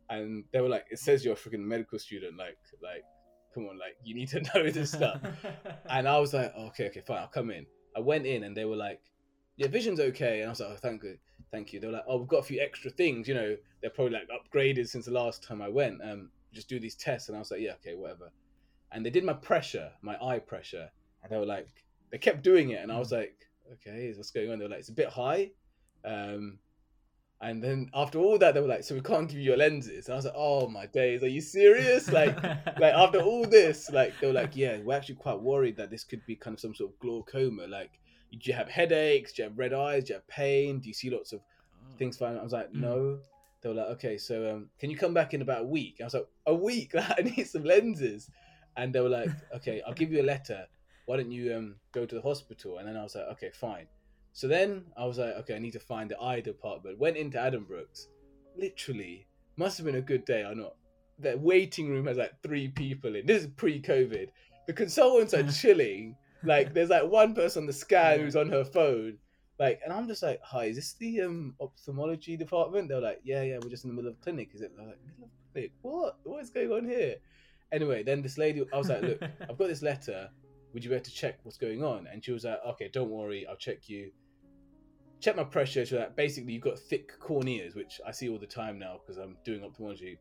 [0.10, 2.38] And they were like, "It says you're a freaking medical student.
[2.38, 3.04] Like, like,
[3.54, 5.22] come on, like, you need to know this stuff."
[5.90, 7.66] And I was like, okay, okay, fine, I'll come in.
[7.96, 9.02] I went in and they were like,
[9.58, 10.40] yeah, vision's okay.
[10.40, 11.18] And I was like, oh, thank you,
[11.52, 11.80] thank you.
[11.80, 14.30] They were like, oh, we've got a few extra things, you know, they're probably like
[14.30, 16.02] upgraded since the last time I went.
[16.04, 17.30] Um, just do these tests.
[17.30, 18.32] And I was like, yeah, okay, whatever.
[18.92, 20.90] And they did my pressure, my eye pressure,
[21.22, 21.68] and they were like,
[22.12, 23.36] they kept doing it, and I was like,
[23.74, 24.60] okay, what's going on?
[24.60, 25.52] They were like, it's a bit high.
[26.06, 26.60] Um,
[27.42, 30.06] and then after all that, they were like, so we can't give you your lenses.
[30.08, 32.10] And I was like, oh my days, are you serious?
[32.10, 32.42] Like,
[32.80, 36.06] like after all this, like they were like, yeah, we're actually quite worried that this
[36.06, 37.68] could be kind of some sort of glaucoma.
[37.68, 38.00] Like,
[38.32, 39.34] do you have headaches?
[39.34, 40.06] Do you have red eyes?
[40.06, 40.80] Do you have pain?
[40.80, 41.42] Do you see lots of
[41.98, 42.38] things fine?
[42.38, 42.82] I was like, Mm.
[42.82, 43.20] no.
[43.62, 45.98] They were like, okay, so um, can you come back in about a week?
[46.02, 46.94] I was like, a week?
[46.96, 48.30] I need some lenses.
[48.76, 50.66] And they were like, okay, I'll give you a letter.
[51.06, 52.78] Why don't you um go to the hospital?
[52.78, 53.88] And then I was like, okay, fine.
[54.34, 56.98] So then I was like, okay, I need to find the eye department.
[57.00, 58.08] Went into Addenbrooke's.
[58.58, 60.76] Literally, must have been a good day or not.
[61.20, 63.28] The waiting room has like three people in.
[63.28, 64.30] This is pre-COVID.
[64.66, 66.16] The consultants are chilling.
[66.44, 69.20] Like there's like one person on the scan who's on her phone.
[69.60, 72.90] Like, and I'm just like, hi, is this the um ophthalmology department?
[72.90, 74.50] They're like, yeah, yeah, we're just in the middle of clinic.
[74.56, 74.72] Is it?
[74.80, 75.72] I'm like, middle of clinic?
[75.84, 76.18] What?
[76.24, 77.18] What is going on here?
[77.72, 80.30] Anyway, then this lady, I was like, look, I've got this letter.
[80.74, 82.08] Would you be able to check what's going on?
[82.12, 84.12] And she was like, okay, don't worry, I'll check you.
[85.24, 85.86] Check my pressure.
[85.86, 89.18] So that basically you've got thick corneas, which I see all the time now because
[89.18, 90.20] I'm doing ophthalmology,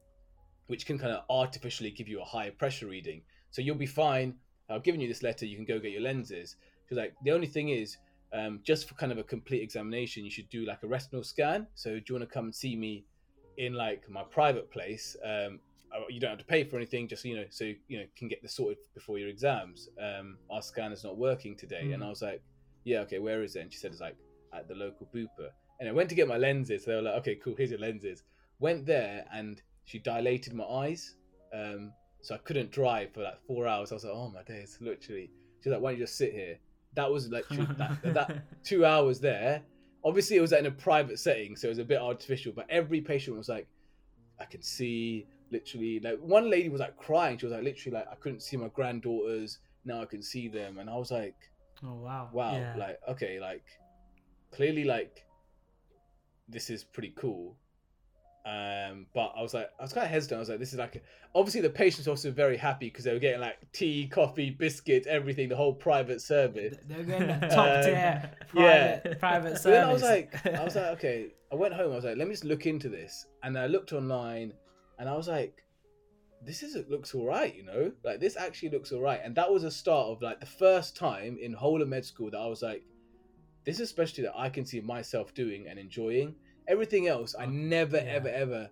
[0.69, 3.23] which can kind of artificially give you a higher pressure reading.
[3.51, 4.37] So you'll be fine.
[4.71, 5.45] I've given you this letter.
[5.45, 6.55] You can go get your lenses.
[6.85, 7.97] Because like the only thing is,
[8.33, 11.67] um, just for kind of a complete examination, you should do like a retinal scan.
[11.75, 13.05] So do you want to come and see me
[13.57, 15.17] in like my private place?
[15.25, 15.59] Um,
[15.93, 18.29] uh, you don't have to pay for anything, just you know, so you know can
[18.29, 19.89] get this sorted before your exams.
[20.01, 22.07] Um, our scanner's not working today, and Mm.
[22.07, 22.41] I was like,
[22.85, 23.61] yeah, okay, where is it?
[23.63, 24.17] And she said it's like
[24.53, 25.51] at the local booper.
[25.81, 26.85] And I went to get my lenses.
[26.85, 28.23] So they were like, okay, cool, here's your lenses.
[28.61, 31.17] Went there, and she dilated my eyes,
[31.53, 33.91] um, so I couldn't drive for like four hours.
[33.91, 35.31] I was like, oh my days, literally.
[35.63, 36.59] She's like, why don't you just sit here?
[36.95, 39.63] That was like two, that, that two hours there.
[40.05, 42.53] Obviously, it was in a private setting, so it was a bit artificial.
[42.55, 43.67] But every patient was like,
[44.41, 47.39] I can see literally like one lady was like crying.
[47.39, 49.59] She was like literally like I couldn't see my granddaughters.
[49.85, 51.35] Now I can see them, and I was like,
[51.85, 52.31] Oh wow.
[52.33, 52.75] wow, Yeah.
[52.77, 53.65] like okay, like
[54.53, 55.25] clearly like
[56.49, 57.57] this is pretty cool.
[58.45, 60.39] Um, but I was like, I was kind of hesitant.
[60.39, 63.13] I was like, this is like, obviously the patients were also very happy because they
[63.13, 66.77] were getting like tea, coffee, biscuits, everything, the whole private service.
[66.89, 68.99] They're getting the top Um, tier yeah.
[68.99, 69.63] private, private service.
[69.65, 71.29] Then I was like, I was like, okay.
[71.53, 71.93] I went home.
[71.93, 74.55] I was like, let me just look into this, and I looked online,
[74.99, 75.63] and I was like,
[76.45, 79.35] this is it looks all right, you know, like this actually looks all right, and
[79.37, 82.39] that was a start of like the first time in whole of med school that
[82.39, 82.83] I was like,
[83.65, 86.35] this is a specialty that I can see myself doing and enjoying.
[86.69, 88.05] Everything else, I never, Yeah.
[88.05, 88.71] ever, ever,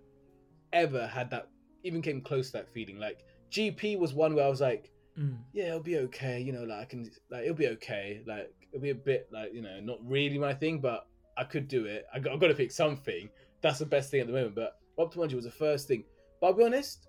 [0.73, 1.49] ever had that.
[1.83, 2.99] Even came close to that feeling.
[2.99, 5.39] Like GP was one where I was like, Mm.
[5.51, 6.39] yeah, it'll be okay.
[6.39, 8.21] You know, like I can, like it'll be okay.
[8.25, 11.05] Like it'll be a bit like you know, not really my thing, but
[11.37, 12.05] I could do it.
[12.13, 13.29] I got, I got to pick something.
[13.61, 14.55] That's the best thing at the moment.
[14.55, 16.05] But ophthalmology was the first thing.
[16.39, 17.07] But I'll be honest,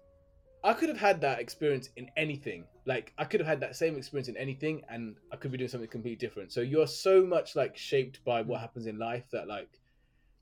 [0.65, 2.65] I could have had that experience in anything.
[2.87, 5.69] Like I could have had that same experience in anything, and I could be doing
[5.69, 6.53] something completely different.
[6.53, 9.81] So you're so much like shaped by what happens in life that like,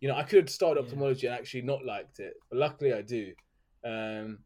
[0.00, 0.84] you know, I could have started Yeah.
[0.84, 3.32] ophthalmology and actually not liked it, but luckily I do.
[3.84, 4.38] Um,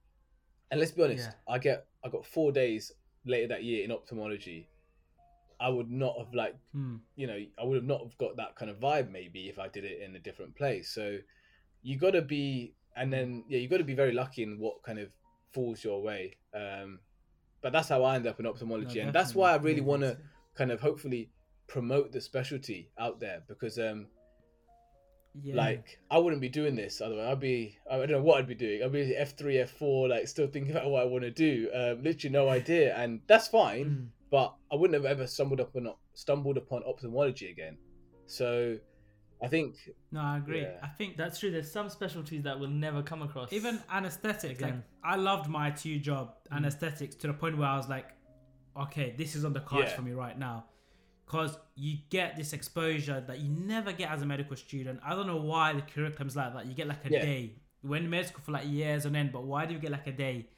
[0.70, 1.54] and let's be honest, Yeah.
[1.54, 2.92] I get I got four days
[3.26, 4.68] later that year in ophthalmology.
[5.60, 6.96] I would not have like Hmm.
[7.16, 9.68] you know I would have not have got that kind of vibe maybe if I
[9.68, 10.92] did it in a different place.
[10.94, 11.18] So
[11.82, 14.82] you got to be and then yeah you got to be very lucky in what
[14.84, 15.12] kind of
[15.54, 16.36] falls your way.
[16.54, 16.98] Um,
[17.62, 20.02] but that's how I end up in ophthalmology, No, and that's why I really want
[20.02, 20.18] to
[20.54, 21.30] kind of hopefully
[21.66, 24.06] promote the specialty out there because um
[25.42, 25.56] Yeah.
[25.56, 27.26] like I wouldn't be doing this otherwise.
[27.32, 28.82] I'd be I don't know what I'd be doing.
[28.82, 31.70] I'd be F three, F four, like still thinking about what I want to do.
[31.74, 33.84] Um, literally no idea, and that's fine.
[33.86, 34.08] Mm.
[34.30, 37.78] But I wouldn't have ever stumbled upon stumbled upon ophthalmology again.
[38.26, 38.78] So
[39.42, 39.76] I think
[40.10, 40.62] no, I agree.
[40.62, 40.78] Yeah.
[40.82, 41.50] I think That's true.
[41.50, 43.52] There's some specialties that we'll never come across.
[43.52, 44.60] even anesthetics.
[44.60, 46.56] Like I loved my two job Mm.
[46.58, 48.08] anesthetics to the point where I was like,
[48.76, 49.96] okay, this is on the cards Yeah.
[49.96, 50.64] for me right now,
[51.26, 55.00] because you get this exposure that you never get as a medical student.
[55.04, 56.66] I don't know why the curriculum's like that.
[56.66, 57.22] You get like a Yeah.
[57.22, 57.54] day.
[57.82, 59.90] You went to med school for like years on end, but why do you get
[59.90, 60.48] like a day?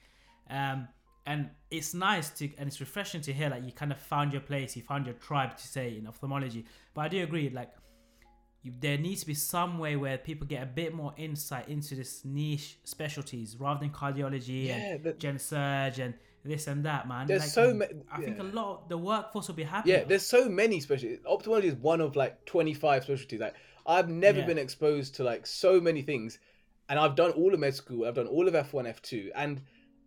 [0.49, 0.89] Um,
[1.27, 4.43] and it's nice to and it's refreshing to hear like you kind of found your
[4.43, 6.65] place, you found your tribe to say in ophthalmology.
[6.95, 7.73] But I do agree, like
[8.67, 11.95] you, there needs to be some way where people get a bit more insight into
[11.95, 17.09] this niche specialties rather than cardiology Yeah, and but- gen surge and this and that,
[17.09, 17.27] man.
[17.27, 19.91] There's Like, so ma- I think a lot of the workforce will be happy.
[19.91, 21.19] yeah, there's so many specialties.
[21.27, 23.41] Ophthalmology is one of like 25 specialties.
[23.41, 23.55] Like
[23.87, 24.47] I've never Yeah.
[24.47, 26.39] been exposed to like so many things,
[26.89, 28.05] and I've done all of med school.
[28.07, 29.61] I've done all of F1, F2, and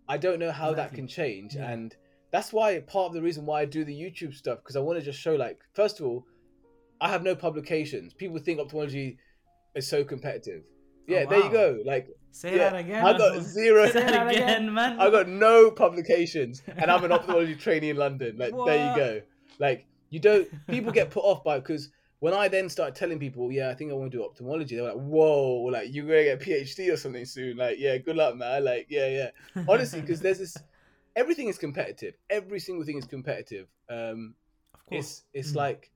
[0.08, 1.56] I don't know how that can change.
[1.56, 1.70] Yeah.
[1.70, 1.96] And
[2.32, 4.98] that's why part of the reason why I do the YouTube stuff because I want
[5.00, 6.26] to just show like first of all,
[7.02, 8.14] I have no publications.
[8.14, 9.18] People think ophthalmology
[9.76, 10.64] is so competitive.
[11.08, 11.80] Yeah, there you go.
[11.86, 13.06] Like Say yeah, that again.
[13.06, 13.88] I got zero.
[13.90, 15.00] Say that again, man.
[15.00, 18.38] I got no publications, and I'm an ophthalmology trainee in London.
[18.38, 19.22] Like there you go.
[19.58, 20.48] Like you don't.
[20.68, 23.92] People get put off by because when I then started telling people, yeah, I think
[23.92, 26.94] I want to do ophthalmology, they were like, whoa, like you're gonna get a PhD
[26.94, 27.58] or something soon.
[27.58, 28.64] Like yeah, good luck, man.
[28.64, 29.08] Like yeah,
[29.56, 29.64] yeah.
[29.68, 30.56] Honestly, because there's this.
[31.16, 32.14] Everything is competitive.
[32.30, 33.68] Every single thing is competitive.
[33.90, 34.36] Um,
[34.76, 35.00] of course.
[35.00, 35.56] it's it's Mm.
[35.56, 35.92] like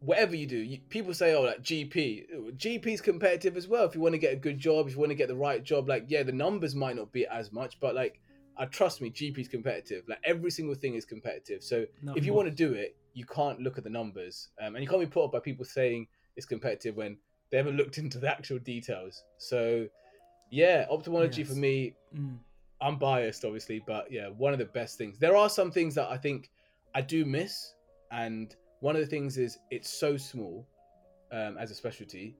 [0.00, 2.24] whatever you do you, people say oh like gp
[2.56, 3.84] gp's competitive as well.
[3.84, 5.62] If you want to get a good job if you want to get the right
[5.62, 8.20] job like yeah the numbers might not be as much but like
[8.56, 10.04] uh, trust me gp's competitive.
[10.08, 11.62] Like every single thing is competitive.
[11.62, 14.48] So No, if you of want to do it you can't look at the numbers
[14.60, 17.18] um, and you can't be put off by people saying it's competitive when
[17.50, 19.22] they haven't looked into the actual details.
[19.38, 19.86] So
[20.50, 22.38] yeah ophthalmology for me Mm.
[22.80, 25.18] I'm biased, obviously, but yeah, one of the best things.
[25.18, 26.50] There are some things that I think
[26.94, 27.74] I do miss,
[28.10, 30.66] and one of the things is it's so small
[31.32, 32.36] um, as a specialty.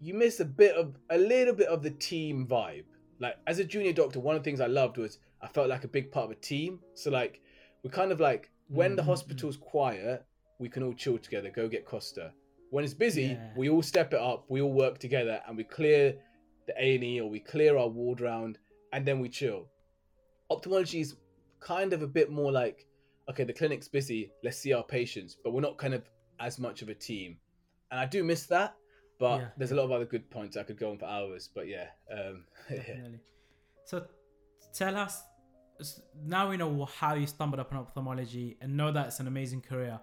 [0.00, 2.84] You miss a bit of a little bit of the team vibe.
[3.20, 5.84] Like as a junior doctor, one of the things I loved was I felt like
[5.84, 6.78] a big part of a team.
[6.94, 7.40] So like
[7.82, 10.24] we're kind of like when the Mhm, hospital's quiet,
[10.60, 12.32] we can all chill together, go get Costa.
[12.70, 13.52] When it's busy, Yeah.
[13.56, 16.14] we all step it up, we all work together, and we clear
[16.66, 18.58] the A and E or we clear our ward round,
[18.92, 19.68] and then we chill.
[20.50, 21.16] Ophthalmology is
[21.60, 22.86] kind of a bit more like,
[23.30, 26.02] okay, the clinic's busy, let's see our patients, but we're not kind of
[26.40, 27.36] as much of a team,
[27.90, 28.74] and I do miss that.
[29.18, 29.48] But Yeah.
[29.56, 31.48] there's a lot of other good points I could go on for hours.
[31.52, 32.76] But yeah, um, yeah.
[32.76, 33.20] Definitely.
[33.84, 34.06] So
[34.72, 35.22] tell us
[36.24, 39.98] now we know how you stumbled upon ophthalmology and know that it's an amazing career.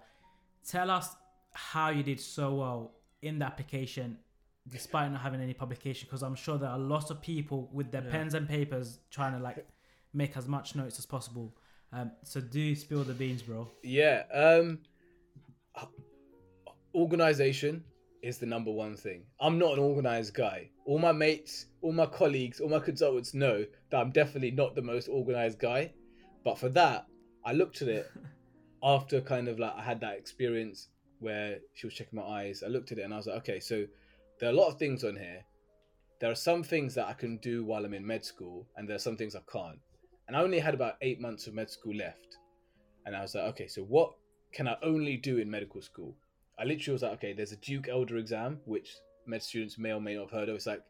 [0.68, 1.16] Tell us
[1.52, 4.18] how you did so well in the application
[4.68, 8.02] despite not having any publication because I'm sure there are lots of people with their
[8.04, 8.10] Yeah.
[8.10, 9.66] pens and papers trying to like
[10.12, 11.56] make as much notes as possible.
[11.92, 13.68] Um, so do spill the beans, bro.
[13.82, 14.24] Yeah.
[14.32, 14.80] Um
[16.94, 17.84] organization
[18.22, 19.22] is the number one thing.
[19.40, 20.70] I'm not an organized guy.
[20.86, 24.82] All my mates, all my colleagues, all my consultants know that I'm definitely not the
[24.82, 25.92] most organized guy.
[26.44, 27.06] But for that,
[27.44, 28.10] I looked at it
[28.82, 30.88] after kind of like I had that experience
[31.20, 32.62] where she was checking my eyes.
[32.64, 33.84] I looked at it and I was like, okay, so
[34.40, 35.44] there are a lot of things on here.
[36.20, 38.96] There are some things that I can do while I'm in med school, and there
[38.96, 39.78] are some things I can't.
[40.28, 42.38] And I only had about eight months of med school left.
[43.04, 44.12] And I was like, okay, so what
[44.52, 46.14] can I only do in medical school?
[46.58, 50.00] I literally was like, okay, there's a Duke Elder exam, which med students may or
[50.00, 50.56] may not have heard of.
[50.56, 50.82] It's like,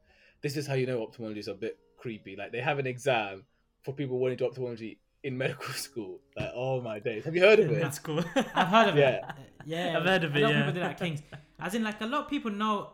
[0.42, 2.36] this is how you know ophthalmology is a bit creepy.
[2.36, 3.44] Like, they have an exam
[3.82, 6.20] for people wanting to do ophthalmology in medical school.
[6.36, 7.24] Like, oh my days.
[7.24, 7.80] Have you heard of it?
[7.80, 8.24] That's cool.
[8.54, 9.08] I've heard of Yeah.
[9.08, 9.24] it.
[9.66, 10.42] Yeah, I've heard of it.
[10.42, 10.58] a it, lot yeah.
[10.60, 11.22] of people do that at Kings.
[11.58, 12.92] As in, like a lot of people know.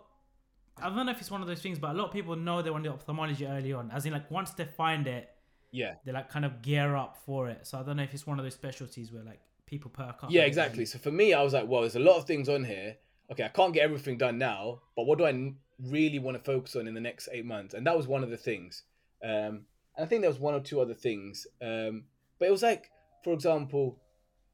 [0.79, 2.63] I don't know if it's one of those things, but a lot of people know
[2.63, 3.91] they want to do ophthalmology early on.
[3.91, 5.29] As in, like once they find it,
[5.73, 5.95] Yeah.
[6.05, 7.67] they like kind of gear up for it.
[7.67, 10.31] So I don't know if it's one of those specialties where like people perk up.
[10.31, 10.85] Yeah, exactly.
[10.85, 12.97] So for me, I was like, well, there's a lot of things on here.
[13.31, 16.77] Okay, I can't get everything done now, but what do i really want to focus
[16.77, 17.75] on in the next eight months?
[17.75, 18.85] And that was one of the things.
[19.25, 19.65] Um,
[19.97, 21.47] and I think there was one or two other things.
[21.63, 22.05] Um,
[22.39, 22.91] but it was like,
[23.25, 23.99] for example,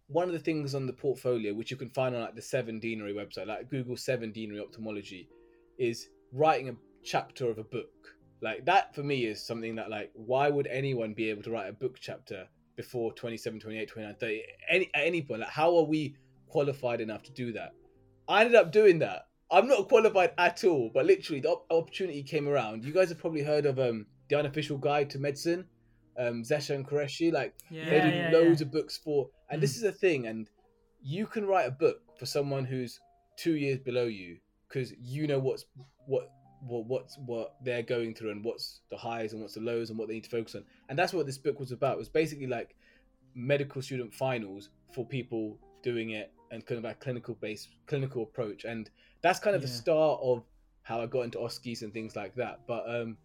[0.08, 2.80] one of the things on the portfolio, which you can find on like the Severn
[2.80, 5.28] Deanery website, like Google Severn Deanery Ophthalmology,
[5.78, 8.16] is writing a chapter of a book.
[8.40, 11.68] Like that for me is something that like, why would anyone be able to write
[11.68, 12.46] a book chapter
[12.76, 15.40] before 27, 28, 29, 30, any, at any point?
[15.40, 16.14] Like, how are we
[16.48, 17.72] qualified enough to do that?
[18.28, 19.26] I ended up doing that.
[19.50, 22.84] I'm not qualified at all, but literally the op- opportunity came around.
[22.84, 25.64] You guys have probably heard of um the unofficial guide to medicine,
[26.18, 27.32] um Zeshan Qureshi.
[27.32, 28.66] Like Yeah, they do yeah, loads yeah.
[28.66, 29.62] of books for, and Mm.
[29.62, 30.26] this is a thing.
[30.26, 30.48] And
[31.02, 33.00] you can write a book for someone who's
[33.38, 34.36] two years below you
[34.68, 35.64] because you know what's
[36.06, 36.28] what
[36.66, 39.98] what what's what they're going through and what's the highs and what's the lows and
[39.98, 40.64] what they need to focus on.
[40.88, 41.94] And that's what this book was about.
[41.94, 42.74] It was basically like
[43.34, 48.64] medical student finals for people doing it and kind of like clinical based clinical approach.
[48.64, 48.90] And
[49.22, 50.44] that's kind of the start of
[50.82, 52.60] how I got into OSCEs and things like that.
[52.66, 53.16] But um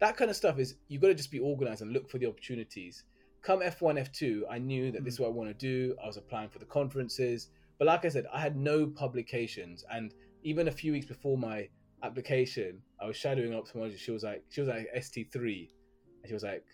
[0.00, 2.26] that kind of stuff is you've got to just be organized and look for the
[2.26, 3.04] opportunities.
[3.42, 5.94] Come F1, F2, I knew that this is what I want to do.
[6.02, 7.48] I was applying for the conferences.
[7.78, 9.84] But like I said, I had no publications.
[9.90, 11.68] And even a few weeks before my
[12.04, 13.96] application, I was shadowing ophthalmology.
[13.96, 15.34] She was like, she was like ST3.
[15.34, 16.64] And she was like,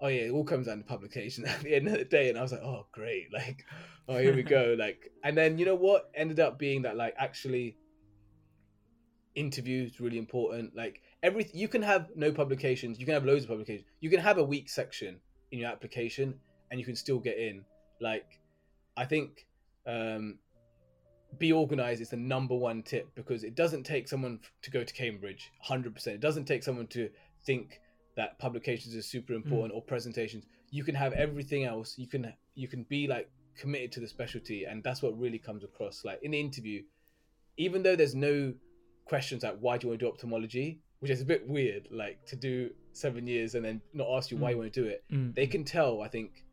[0.00, 2.28] oh yeah, it all comes down to publication at the end of the day.
[2.28, 3.28] And I was like, oh great.
[3.32, 3.64] Like,
[4.08, 4.74] oh, here we go.
[4.78, 7.76] Like, and then you know what ended up being that like actually
[9.34, 10.74] interviews really important.
[10.76, 12.98] Like everything, you can have no publications.
[12.98, 13.86] You can have loads of publications.
[14.00, 16.34] You can have a weak section in your application
[16.70, 17.64] and you can still get in.
[18.00, 18.40] Like,
[18.96, 19.46] I think
[19.86, 20.38] um,
[21.38, 24.94] be organized is the number one tip because it doesn't take someone to go to
[24.94, 26.06] Cambridge 100%.
[26.06, 27.10] It doesn't take someone to
[27.44, 27.80] think
[28.16, 30.44] that publications are super important or presentations.
[30.70, 31.96] You can have everything else.
[31.98, 35.64] You can you can be like committed to the specialty and that's what really comes
[35.64, 36.80] across like in the interview
[37.56, 38.54] even though there's no
[39.04, 42.24] questions like why do you want to do ophthalmology which is a bit weird like
[42.24, 45.02] to do 7 years and then not ask you why you want to do it
[45.10, 45.34] Mm.
[45.34, 46.44] they can tell i think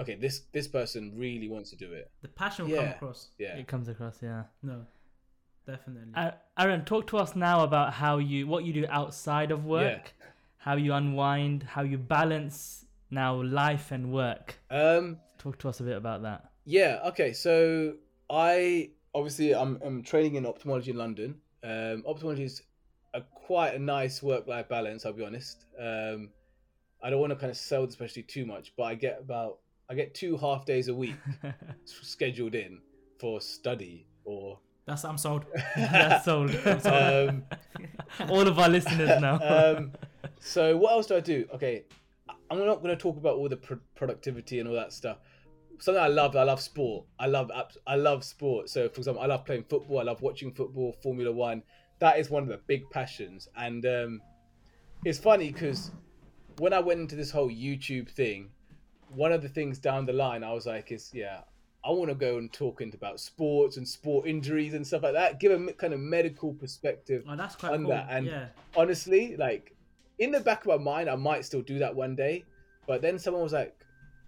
[0.00, 3.28] okay this this person really wants to do it The passion will come across.
[3.38, 4.44] yeah It comes across, yeah.
[4.62, 4.86] No,
[5.66, 6.12] definitely.
[6.14, 10.14] Uh, Aaron, talk to us now about how you what you do outside of work,
[10.58, 14.58] how you unwind, how you balance now life and work.
[14.70, 16.50] um Talk to us a bit about that.
[16.64, 17.00] Yeah.
[17.08, 17.32] Okay.
[17.32, 17.94] So
[18.28, 21.40] I obviously I'm, I'm training in ophthalmology in London.
[21.64, 22.62] Um, ophthalmology is
[23.14, 25.04] a quite a nice work-life balance.
[25.06, 25.64] I'll be honest.
[25.78, 26.28] Um,
[27.02, 29.58] I don't want to kind of sell the specialty too much, but I get about
[29.90, 31.16] I get two half days a week
[31.84, 32.78] scheduled in
[33.18, 35.44] for study or That's I'm sold.
[35.76, 36.54] That's sold.
[36.86, 37.44] um,
[38.28, 39.38] All of our listeners now.
[39.42, 39.92] um,
[40.40, 41.46] so what else do I do?
[41.54, 41.84] Okay,
[42.50, 45.18] I'm not going to talk about all the pro- productivity and all that stuff.
[45.78, 47.06] Something I love, I love sport.
[47.18, 47.50] I love
[47.86, 48.68] I love sport.
[48.68, 50.00] So for example, I love playing football.
[50.00, 51.62] I love watching football, Formula One.
[52.00, 53.48] That is one of the big passions.
[53.56, 54.20] And um,
[55.04, 55.90] it's funny because
[56.58, 58.50] when I went into this whole YouTube thing,
[59.14, 61.40] one of the things down the line I was like, is yeah,
[61.84, 65.14] I want to go and talk into about sports and sport injuries and stuff like
[65.14, 65.40] that.
[65.40, 67.90] Give a kind of medical perspective Oh, that's quite On cool.
[67.90, 68.46] that, and- yeah.
[68.76, 69.74] honestly, like
[70.18, 72.44] in the back of my mind, I might still do that one day.
[72.86, 73.74] But then someone was like,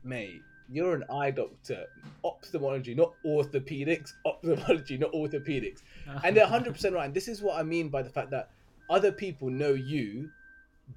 [0.04, 0.40] mate,
[0.70, 1.84] you're an eye doctor,
[2.24, 5.80] ophthalmology, not orthopedics, ophthalmology, not orthopedics.
[6.24, 7.04] And they're 100% right.
[7.06, 8.50] And this is what I mean by the fact that
[8.90, 10.30] other people know you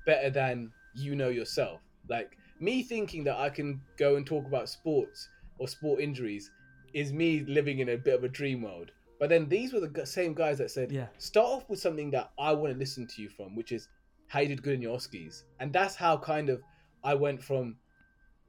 [0.06, 1.82] better than you know yourself.
[2.08, 6.52] Like me thinking that I can go and talk about sports or sport injuries
[6.94, 8.92] is me living in a bit of a dream world.
[9.20, 11.08] But then these were the same guys that said, Yeah.
[11.18, 13.88] start off with something that I want to listen to you from, which is
[14.28, 15.44] how you did good in your OSCEs.
[15.60, 16.62] And that's how kind of
[17.04, 17.78] I went from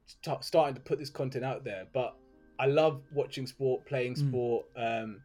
[0.05, 1.87] st- starting to put this content out there.
[1.93, 2.15] But
[2.59, 4.29] I love watching sport, playing Mm.
[4.29, 5.21] sport, um,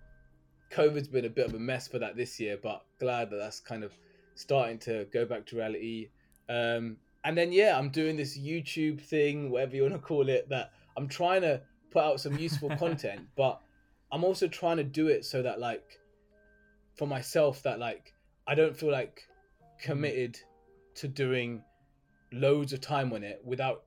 [0.70, 3.60] COVID's been a bit of a mess for that this year, but glad that that's
[3.60, 3.92] kind of
[4.34, 6.08] starting to go back to reality.
[6.48, 10.48] Um, and then yeah, I'm doing this YouTube thing, whatever you want to call it.
[10.48, 11.60] That I'm trying to
[11.90, 13.60] put out some useful content, but
[14.10, 15.98] I'm also trying to do it so that like
[16.96, 18.12] for myself that like
[18.46, 19.22] I don't feel like
[19.80, 20.38] committed
[20.96, 21.62] to doing
[22.32, 23.84] loads of time on it without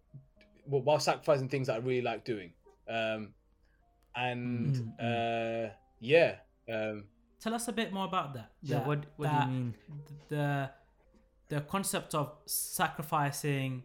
[0.68, 2.54] well, while sacrificing things that I really like doing.
[2.90, 3.34] Um,
[4.16, 5.68] and Mm.
[5.70, 6.36] uh, yeah,
[6.72, 7.06] um,
[7.40, 8.52] Tell us a bit more about that.
[8.64, 9.76] Yeah, That- what what do you mean?
[10.30, 10.70] the
[11.50, 13.84] the concept of sacrificing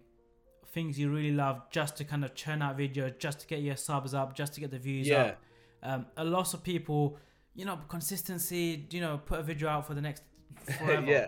[0.72, 3.76] things you really love just to kind of churn out videos, just to get your
[3.76, 5.42] subs up, just to get the views yeah, up.
[5.82, 7.18] Um, a lot of people,
[7.54, 8.86] you know, consistency.
[8.90, 10.22] You know, put a video out for the next
[10.78, 11.06] forever.
[11.06, 11.26] yeah.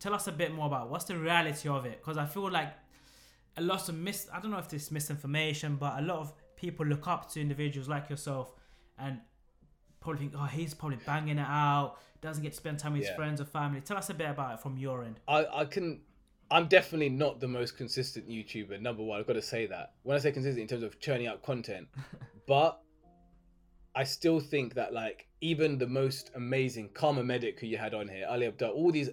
[0.00, 2.72] Tell us a bit more about what's the reality of it, because I feel like
[3.56, 4.28] a lot of mis.
[4.32, 7.88] I don't know if this misinformation, but a lot of people look up to individuals
[7.88, 8.54] like yourself
[8.98, 9.20] and
[10.04, 11.96] probably think, oh, he's probably banging it out.
[12.20, 13.80] Doesn't get to spend time with his friends or family.
[13.80, 15.18] Tell us a bit about it from your end.
[15.26, 16.00] I, I can
[16.50, 18.80] I'm definitely not the most consistent YouTuber.
[18.80, 19.94] Number one, I've got to say that.
[20.02, 21.88] When I say consistent in terms of churning out content,
[22.46, 22.80] but
[23.94, 28.08] I still think that like even the most amazing Kharma Medic who you had on
[28.08, 29.10] here, Ali Abdaal, all these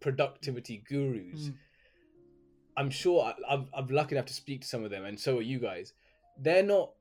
[0.00, 1.54] productivity gurus, Mm.
[2.76, 5.38] I'm sure I, I'm, I'm lucky enough to speak to some of them, and so
[5.38, 5.92] are you guys.
[6.38, 6.92] They're not.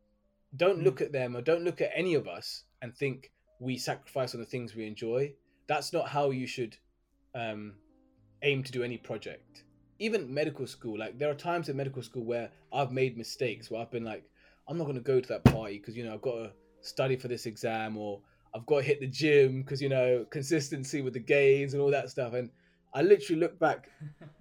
[0.55, 0.83] Don't Mm.
[0.83, 4.39] look at them or don't look at any of us and think we sacrifice on
[4.39, 5.33] the things we enjoy.
[5.67, 6.77] That's not how you should
[7.35, 7.73] um,
[8.41, 9.63] aim to do any project.
[9.99, 13.81] Even medical school, like there are times in medical school where I've made mistakes where
[13.81, 14.23] I've been like,
[14.67, 16.51] I'm not going to go to that party because you know I've got to
[16.81, 18.21] study for this exam or
[18.55, 21.91] I've got to hit the gym because you know consistency with the gains and all
[21.91, 22.33] that stuff.
[22.33, 22.49] And
[22.93, 23.89] I literally look back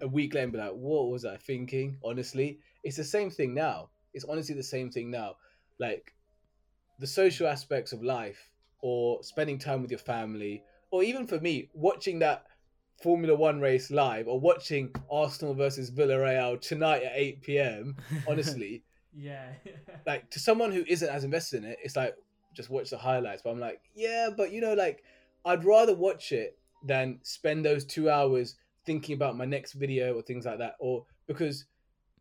[0.01, 1.97] a week later and be like, what was I thinking?
[2.03, 3.89] Honestly, it's the same thing now.
[4.13, 5.35] It's honestly the same thing now.
[5.79, 6.13] Like
[6.99, 8.49] the social aspects of life
[8.81, 12.45] or spending time with your family or even for me watching that
[13.01, 17.95] Formula One race live or watching Arsenal versus Villarreal tonight at 8 p.m.
[18.27, 18.83] Honestly,
[19.13, 19.53] Yeah.
[20.05, 22.15] like to someone who isn't as invested in it, it's like
[22.53, 23.41] just watch the highlights.
[23.43, 25.03] But I'm like, yeah, but you know, like
[25.45, 30.21] I'd rather watch it than spend those two hours thinking about my next video or
[30.21, 30.75] things like that.
[30.79, 31.65] Or because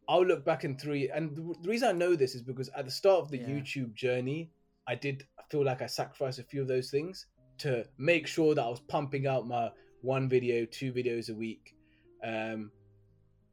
[0.09, 2.91] I'll look back in three, and the, reason I know this is because at the
[2.91, 3.49] start of the Yeah.
[3.49, 4.51] YouTube journey,
[4.89, 7.27] I did feel like I sacrificed a few of those things
[7.59, 9.71] to make sure that I was pumping out my
[10.03, 11.75] one video, two videos a week.
[12.25, 12.71] Um,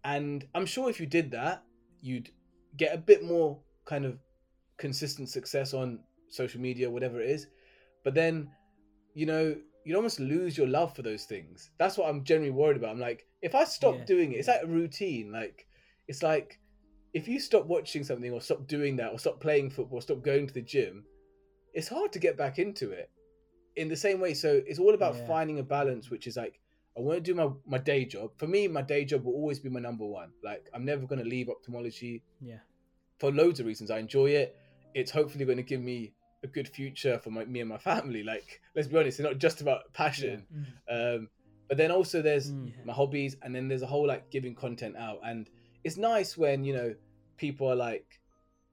[0.04, 1.64] and I'm sure if you did that,
[2.02, 2.30] you'd
[2.78, 4.18] get a bit more kind of
[4.78, 7.48] consistent success on social media, whatever it is.
[8.04, 8.50] But then,
[9.14, 11.72] you know, you'd almost lose your love for those things.
[11.80, 12.92] That's what I'm generally worried about.
[12.92, 14.06] I'm like, if I stop Yeah.
[14.06, 15.32] doing it, it's like a routine.
[15.32, 15.68] Like,
[16.08, 16.60] it's like
[17.14, 20.48] if you stop watching something or stop doing that or stop playing football, stop going
[20.48, 21.06] to the gym,
[21.76, 23.10] it's hard to get back into it
[23.76, 24.34] in the same way.
[24.34, 25.28] So it's all about Yeah.
[25.28, 26.60] finding a balance, which is like,
[26.98, 28.32] I want to do my, my day job.
[28.38, 30.32] For me, my day job will always be my number one.
[30.44, 32.60] Like, I'm never going to leave ophthalmology yeah.
[33.20, 33.92] for loads of reasons.
[33.92, 34.56] I enjoy it.
[34.94, 36.14] It's hopefully going to give me
[36.44, 38.24] a good future for my, me and my family.
[38.34, 40.46] Like, let's be honest, it's not just about passion.
[40.90, 41.28] Um,
[41.68, 42.68] but then also there's Mm.
[42.70, 42.86] Yeah.
[42.86, 45.20] my hobbies, and then there's a whole like giving content out.
[45.26, 45.50] And
[45.84, 46.96] it's nice when you know
[47.38, 48.06] people are like,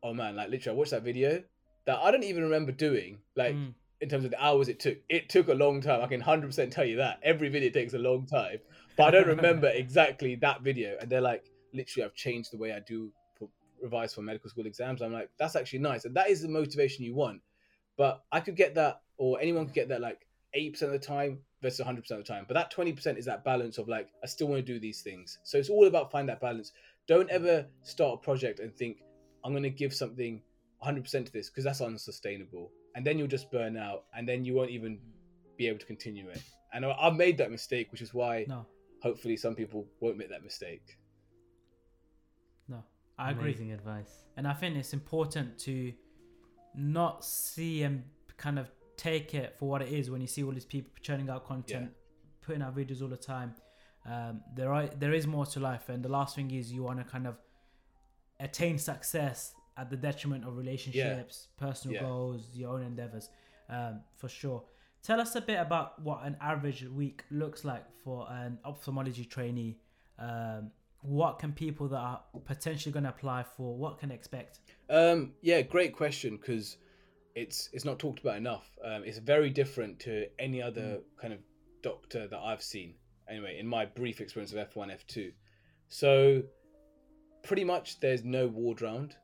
[0.03, 1.43] "Oh man, like literally, I watched that video
[1.87, 3.75] that I don't even remember doing." Like Mm.
[4.01, 6.01] in terms of the hours it took, it took a long time.
[6.01, 8.59] I can hundred percent tell you that every video takes a long time,
[8.97, 10.97] but I don't remember exactly that video.
[11.01, 13.49] And they're like, literally, I've changed the way I do for
[13.81, 15.03] revise for medical school exams.
[15.03, 17.41] I'm like, that's actually nice, and that is the motivation you want.
[17.97, 21.07] But I could get that, or anyone could get that, like eighty percent of the
[21.07, 22.45] time versus hundred percent of the time.
[22.49, 25.03] But that twenty percent is that balance of like, I still want to do these
[25.03, 25.39] things.
[25.45, 26.73] So it's all about find that balance.
[27.07, 28.99] Don't ever start a project and think
[29.45, 30.43] I'm going to give something
[30.85, 32.71] 100% to this because that's unsustainable.
[32.95, 34.99] And then you'll just burn out and then you won't even
[35.57, 36.43] be able to continue it.
[36.73, 38.67] And I- I've made that mistake, which is why No,
[39.03, 40.99] hopefully some people won't make that mistake.
[42.69, 42.83] no,
[43.19, 43.51] I agree.
[43.51, 44.25] Amazing advice.
[44.37, 45.93] And I think it's important to
[46.75, 48.05] not see and
[48.37, 51.29] kind of take it for what it is when you see all these people churning
[51.29, 51.93] out content,
[52.41, 53.55] putting out videos all the time.
[54.05, 56.99] Um, there are there is more to life, and the last thing is you want
[56.99, 57.37] to kind of
[58.41, 62.03] attain success at the detriment of relationships, personal Yeah.
[62.03, 63.31] goals, your own endeavors,
[63.69, 64.65] um, for sure.
[65.03, 69.79] Tell us a bit about what an average week looks like for an ophthalmology trainee.
[70.19, 70.71] Um,
[71.01, 73.77] what can people that are potentially going to apply for?
[73.77, 74.61] What can expect?
[74.89, 76.77] Um, yeah, great question because
[77.35, 78.79] it's it's not talked about enough.
[78.85, 81.41] Um, it's very different to any other kind of
[81.83, 82.95] doctor that I've seen.
[83.29, 85.33] Anyway, in my brief experience of F1, F2,
[85.89, 86.43] so
[87.43, 89.17] pretty much there's no ward round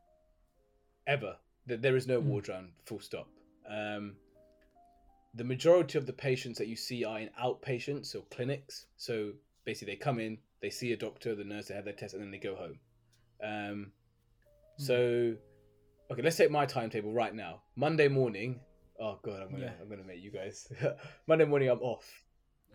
[1.09, 1.37] ever.
[1.67, 2.27] That there is no Mm.
[2.27, 2.73] ward round.
[2.85, 3.29] Full stop.
[3.69, 4.17] Um,
[5.35, 8.87] the majority of the patients that you see are in outpatients or clinics.
[8.97, 9.33] So
[9.65, 12.23] basically, they come in, they see a doctor, the nurse, they have their test, and
[12.23, 12.79] then they go home.
[13.43, 13.93] Um,
[14.79, 15.37] so,
[16.11, 17.63] okay, let's take my timetable right now.
[17.77, 18.61] Monday morning.
[19.01, 19.73] Oh god, I'm gonna Yeah.
[19.81, 20.67] I'm gonna make you guys.
[21.27, 22.25] Monday morning, I'm off.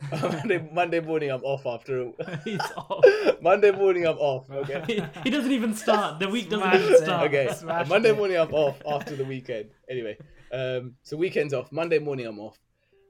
[0.11, 2.11] Monday Monday morning, I'm off after.
[2.43, 3.03] He's off.
[3.41, 4.49] Monday morning, I'm off.
[4.49, 4.83] Okay.
[4.87, 6.19] he, he doesn't even start.
[6.19, 7.03] The week doesn't Smashed even it.
[7.03, 7.27] start.
[7.27, 7.53] okay.
[7.53, 8.17] Smashed Monday it.
[8.17, 9.69] morning I'm off after the weekend.
[9.89, 10.17] Anyway,
[10.51, 11.71] um, so weekend's off.
[11.71, 12.57] Monday morning I'm off.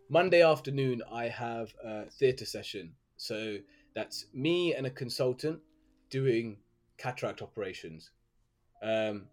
[0.10, 2.94] Monday afternoon I have a theatre session.
[3.18, 3.58] So
[3.96, 5.60] that's me and a consultant
[6.10, 6.58] doing
[6.98, 8.12] cataract operations.
[8.84, 9.24] Um,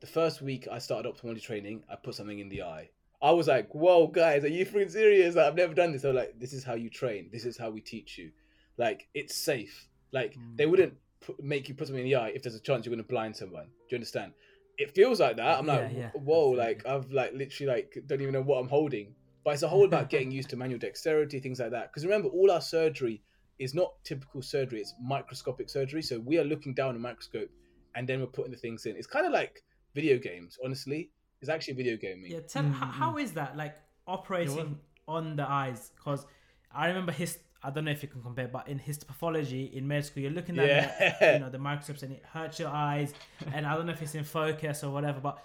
[0.00, 2.90] the first week I started ophthalmology training, I put something in the eye.
[3.24, 5.34] I was like, "Whoa, guys, are you freaking serious?
[5.34, 7.30] Like, I've never done this." They're like, "This is how you train.
[7.32, 8.30] This is how we teach you.
[8.76, 9.88] Like, it's safe.
[10.12, 10.56] Like, Mm.
[10.58, 12.94] they wouldn't put, make you put something in the eye if there's a chance you're
[12.94, 13.66] going to blind someone.
[13.66, 14.32] Do you understand?
[14.76, 15.58] It feels like that.
[15.58, 16.64] I'm like, Yeah, yeah, whoa, absolutely.
[16.64, 19.14] like I've like literally like don't even know what I'm holding.
[19.44, 21.86] But it's a whole about getting used to manual dexterity, things like that.
[21.90, 23.22] Because remember, all our surgery
[23.58, 26.02] is not typical surgery; it's microscopic surgery.
[26.02, 27.50] So we are looking down a microscope,
[27.94, 28.96] and then we're putting the things in.
[28.96, 29.62] It's kind of like
[29.94, 31.10] video games, honestly.
[31.40, 32.30] It's actually video gaming.
[32.32, 33.76] Yeah, tell Mm, how, how is that like
[34.06, 35.90] operating on the eyes?
[35.96, 36.26] Because
[36.74, 37.38] I remember his.
[37.62, 40.58] I don't know if you can compare, but in histopathology in med school, you're looking
[40.58, 43.14] at the, you know the microscopes and it hurts your eyes.
[43.54, 45.42] and I don't know if it's in focus or whatever, but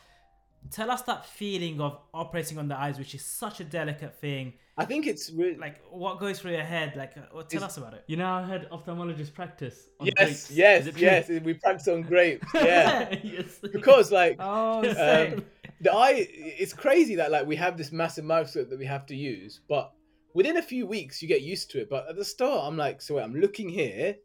[0.70, 4.54] tell us that feeling of operating on the eyes, which is such a delicate thing.
[4.78, 6.96] I think it's really Like what goes through your head?
[6.98, 8.04] Like, uh, well, tell us about it.
[8.08, 9.88] You know, I heard ophthalmologists practice.
[10.02, 10.52] On yes, grapes.
[10.52, 11.02] yes, Is it true?
[11.02, 11.30] yes.
[11.30, 12.48] We practice on grapes.
[12.54, 13.60] Yeah, yes.
[13.62, 15.46] because like Oh, Um, same.
[15.82, 19.15] The eye it's crazy that like we have this massive microscope that we have to
[19.15, 19.91] use but
[20.34, 21.89] within a few weeks you get used to it.
[21.89, 24.15] But at the start i'm like so wait, i'm looking here.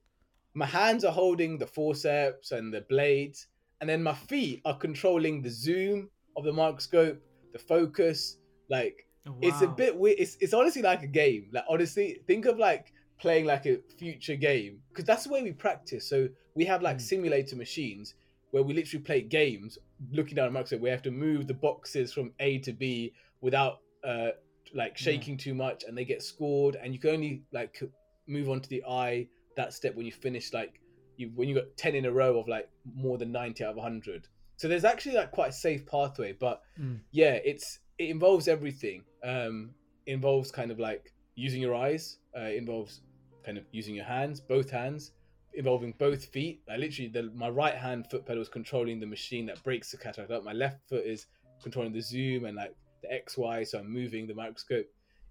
[0.56, 3.46] My hands are holding the forceps and the blades
[3.80, 7.20] and then my feet are controlling the zoom of the microscope
[7.52, 8.36] the focus
[8.70, 9.06] like
[9.42, 11.50] it's a bit weird it's, it's honestly like a game.
[11.52, 15.52] Like honestly think of like playing like a future game because that's the way we
[15.52, 16.08] practice.
[16.08, 17.00] So we have like Mm.
[17.00, 18.14] simulator machines
[18.50, 19.78] where we literally play games
[20.12, 23.78] looking down a microscope we have to move the boxes from a to b without
[24.04, 24.28] uh
[24.74, 27.80] like shaking too much and they get scored and you can only like
[28.26, 29.26] move on to the eye
[29.56, 30.80] that step when you finish like
[31.16, 33.76] you when you got 10 in a row of like more than 90 out of
[33.76, 34.26] 100
[34.56, 37.00] so there's actually like quite a safe pathway but Mm.
[37.12, 39.04] yeah it's it involves everything.
[39.22, 39.70] Um
[40.06, 43.00] involves kind of like using your eyes uh, involves
[43.46, 45.12] kind of using your hands both hands
[45.56, 49.46] involving both feet like literally the, my right hand foot pedal is controlling the machine
[49.46, 51.26] that breaks the cataract up my left foot is
[51.62, 54.86] controlling the zoom and like the xy so i'm moving the microscope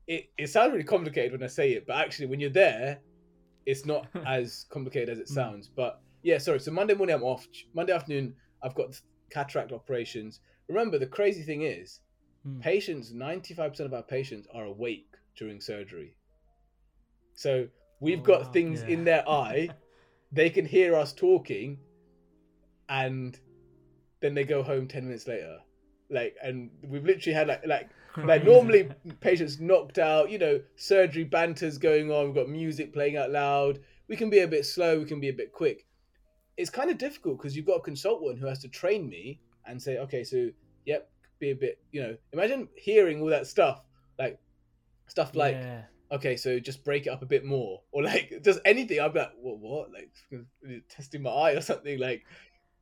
[0.07, 2.99] it, it sounds really complicated when i say it but actually when you're there
[3.65, 5.33] it's not as complicated as it Mm.
[5.35, 8.99] sounds but yeah sorry so monday morning i'm off monday afternoon i've got
[9.31, 11.99] cataract operations remember the crazy thing is
[12.45, 12.59] Mm.
[12.61, 15.07] patients 95% of our patients are awake
[15.37, 16.17] during surgery
[17.35, 17.67] so
[18.01, 18.51] we've Oh, got wow.
[18.51, 18.89] things Yeah.
[18.89, 19.69] in their eye
[20.33, 21.77] they can hear us talking
[22.89, 23.39] and
[24.19, 25.59] then they go home 10 minutes later.
[26.09, 28.89] Like and we've literally had like like like normally
[29.21, 33.79] patients knocked out you know surgery banters going on we've got music playing out loud.
[34.07, 35.85] We can be a bit slow we can be a bit quick.
[36.57, 39.81] It's kind of difficult because you've got a consultant who has to train me and
[39.81, 40.49] say okay so
[40.85, 41.09] yep
[41.39, 42.17] be a bit you know.
[42.33, 43.81] Imagine hearing all that stuff
[44.19, 44.39] like
[45.07, 45.83] stuff like yeah.
[46.13, 48.99] Okay, so just break it up a bit more, or like just anything.
[48.99, 50.11] I'd be like, what, what, like
[50.89, 51.99] testing my eye or something.
[51.99, 52.23] Like,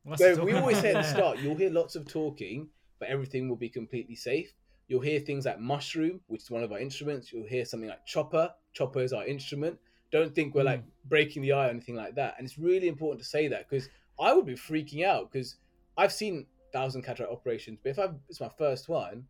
[0.04, 2.68] What's so we always say at the start, you'll hear lots of talking,
[3.00, 4.52] but everything will be completely safe.
[4.88, 7.32] You'll hear things like mushroom, which is one of our instruments.
[7.32, 8.52] You'll hear something like chopper.
[8.74, 9.80] Chopper is our instrument.
[10.12, 10.90] Don't think we're like hmm.
[11.06, 12.36] breaking the eye or anything like that.
[12.38, 13.88] And it's really important to say that because
[14.20, 15.56] I would be freaking out because
[15.98, 19.26] I've seen thousand cataract operations, but if I it's my first one,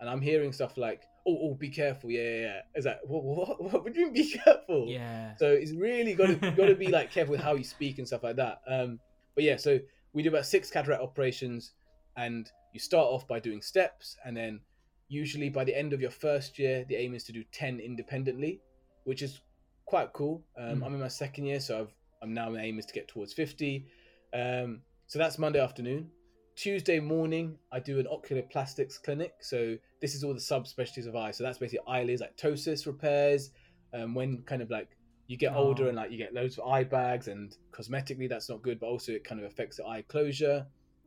[0.00, 2.60] and I'm hearing stuff like, "Oh, oh, be careful," yeah, yeah, yeah.
[2.74, 4.86] It's like, what, what, what, what do you mean, be careful?
[4.88, 5.36] Yeah.
[5.36, 8.06] So it's really got to got to be like careful with how you speak and
[8.06, 8.60] stuff like that.
[8.66, 8.98] Um,
[9.34, 9.78] but yeah, so
[10.14, 11.72] we do about six cataract operations,
[12.16, 14.60] and you start off by doing steps, and then
[15.08, 18.60] usually by the end of your first year, the aim is to do ten independently,
[19.04, 19.40] which is
[19.86, 20.42] quite cool.
[20.56, 20.86] Um, Mm.
[20.86, 23.32] I'm in my second year, so I've, I'm now my aim is to get towards
[23.32, 23.86] fifty.
[24.34, 26.10] Um, so that's Monday afternoon.
[26.58, 29.34] Tuesday morning, I do an ocular plastics clinic.
[29.40, 31.30] So this is all the subspecialties of eye.
[31.30, 33.50] So that's basically eyelids, like ptosis repairs.
[33.94, 34.88] Um, when kind of like
[35.28, 35.88] you get older Oh.
[35.88, 39.12] and like you get loads of eye bags, and cosmetically that's not good, but also
[39.12, 40.66] it kind of affects the eye closure.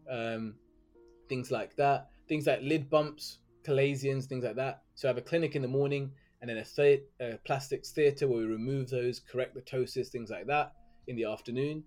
[0.09, 0.55] Um,
[1.27, 2.07] things like that.
[2.29, 4.83] Things like lid bumps, chalazions, things like that.
[4.95, 8.25] So I have a clinic in the morning and then a, thea- a plastics theatre
[8.25, 10.71] where we remove those, correct the ptosis, things like that
[11.07, 11.83] in the afternoon.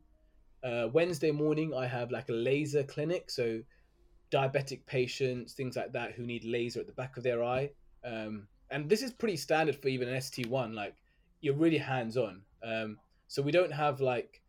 [0.64, 3.30] Uh, Wednesday morning, I have like a laser clinic.
[3.30, 3.60] So
[4.32, 7.70] diabetic patients, things like that, who need laser at the back of their eye.
[8.04, 10.74] Um, and this is pretty standard for even an ST1.
[10.74, 10.96] Like
[11.40, 12.42] you're really hands on.
[12.62, 12.98] Um,
[13.28, 14.40] so we don't have like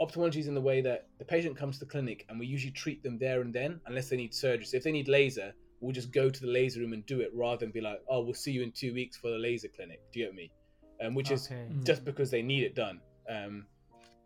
[0.00, 3.02] ophthalmology in the way that the patient comes to the clinic and we usually treat
[3.02, 4.66] them there and then, unless they need surgery.
[4.66, 7.30] So if they need laser, we'll just go to the laser room and do it
[7.34, 10.00] rather than be like, oh, we'll see you in two weeks for the laser clinic.
[10.12, 10.50] Do you get me?
[11.00, 11.68] Um, which is Okay.
[11.84, 13.00] just because they need it done.
[13.28, 13.66] Um,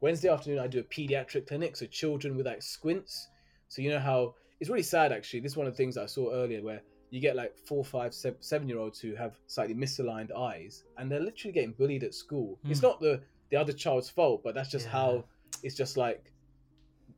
[0.01, 3.28] Wednesday afternoon, I do a pediatric clinic, so children with like squints.
[3.68, 5.40] So you know how it's really sad actually.
[5.40, 6.80] This is one of the things I saw earlier where
[7.11, 11.11] you get like four, five, se- seven year olds who have slightly misaligned eyes, and
[11.11, 12.59] they're literally getting bullied at school.
[12.68, 12.86] It's Hmm.
[12.86, 13.20] not the
[13.51, 14.92] the other child's fault, but that's just Yeah.
[14.92, 15.24] how
[15.62, 16.32] it's just like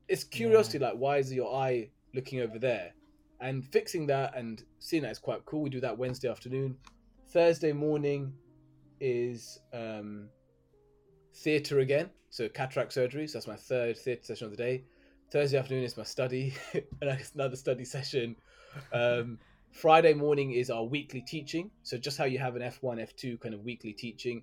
[0.08, 0.78] it's curiosity.
[0.78, 2.94] Like, why is your eye looking over there?
[3.40, 5.62] And fixing that and seeing that is quite cool.
[5.62, 6.78] We do that Wednesday afternoon.
[7.28, 8.32] Thursday morning
[9.00, 10.28] is um,
[11.34, 12.10] theatre again.
[12.30, 13.26] So cataract surgery.
[13.26, 14.84] So that's my third theatre session of the day.
[15.30, 16.54] Thursday afternoon is my study,
[17.34, 18.36] another study session.
[18.92, 19.38] Um,
[19.70, 21.70] Friday morning is our weekly teaching.
[21.82, 24.42] So just how you have an F1, F2 kind of weekly teaching,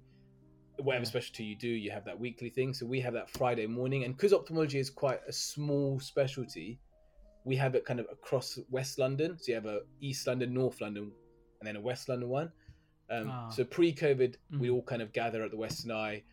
[0.77, 1.09] whatever Yeah.
[1.09, 2.73] specialty you do, you have that weekly thing.
[2.73, 6.79] So we have that Friday morning, and because ophthalmology is quite a small specialty,
[7.45, 9.37] we have it kind of across West London.
[9.39, 11.11] So you have a East London, North London,
[11.59, 12.51] and then a West London one.
[13.11, 13.49] Um, Ah.
[13.49, 14.73] So pre-COVID, we Mhm.
[14.73, 16.23] all kind of gather at the Western Eye,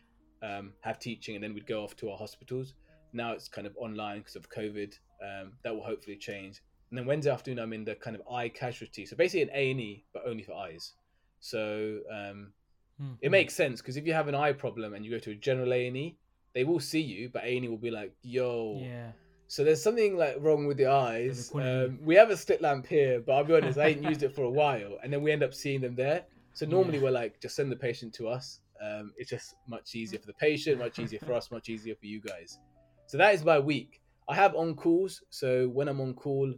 [0.47, 2.75] um, have teaching, and then we'd go off to our hospitals.
[3.13, 4.93] Now it's kind of online because of COVID.
[5.23, 6.61] Um, that will hopefully change.
[6.91, 9.07] And then Wednesday afternoon, I'm in the kind of eye casualty.
[9.07, 10.93] So basically an A and E, but only for eyes.
[11.41, 12.53] So um,
[12.99, 13.15] Hmm.
[13.21, 15.35] it makes sense because if you have an eye problem and you go to a
[15.35, 16.17] general A and E,
[16.55, 19.13] they will see you, but A and E will be like, "Yo." Yeah.
[19.49, 21.51] So there's something like wrong with the eyes.
[21.55, 24.35] Um, we have a slit lamp here, but I'll be honest, I ain't used it
[24.35, 26.25] for a while, and then we end up seeing them there.
[26.55, 27.05] So normally Yeah.
[27.05, 28.61] we're like, just send the patient to us.
[28.83, 32.07] Um, it's just much easier for the patient, much easier for us, much easier for
[32.07, 32.59] you guys.
[33.07, 34.01] So that is my week.
[34.29, 36.53] I have on calls, so when I'm on call,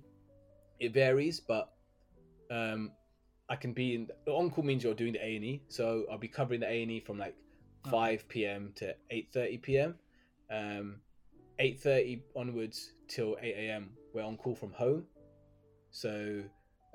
[0.80, 1.70] it varies, but
[2.50, 2.92] um,
[3.48, 6.18] I can be in on call means you're doing the A and E, so I'll
[6.18, 7.36] be covering the A and E from like
[7.90, 8.72] 5 p.m.
[8.76, 9.94] to 8:30 p.m.
[10.50, 10.96] Um,
[11.60, 13.90] 8:30 onwards till 8 a.m.
[14.14, 15.04] We're on call from home,
[15.90, 16.42] so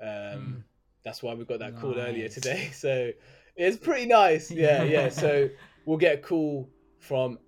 [0.02, 0.64] um,
[1.04, 2.70] that's why we got that call earlier today.
[2.74, 3.10] So
[3.56, 4.50] it's pretty nice.
[4.50, 5.08] Yeah, yeah.
[5.08, 5.48] So
[5.86, 7.38] we'll get a call from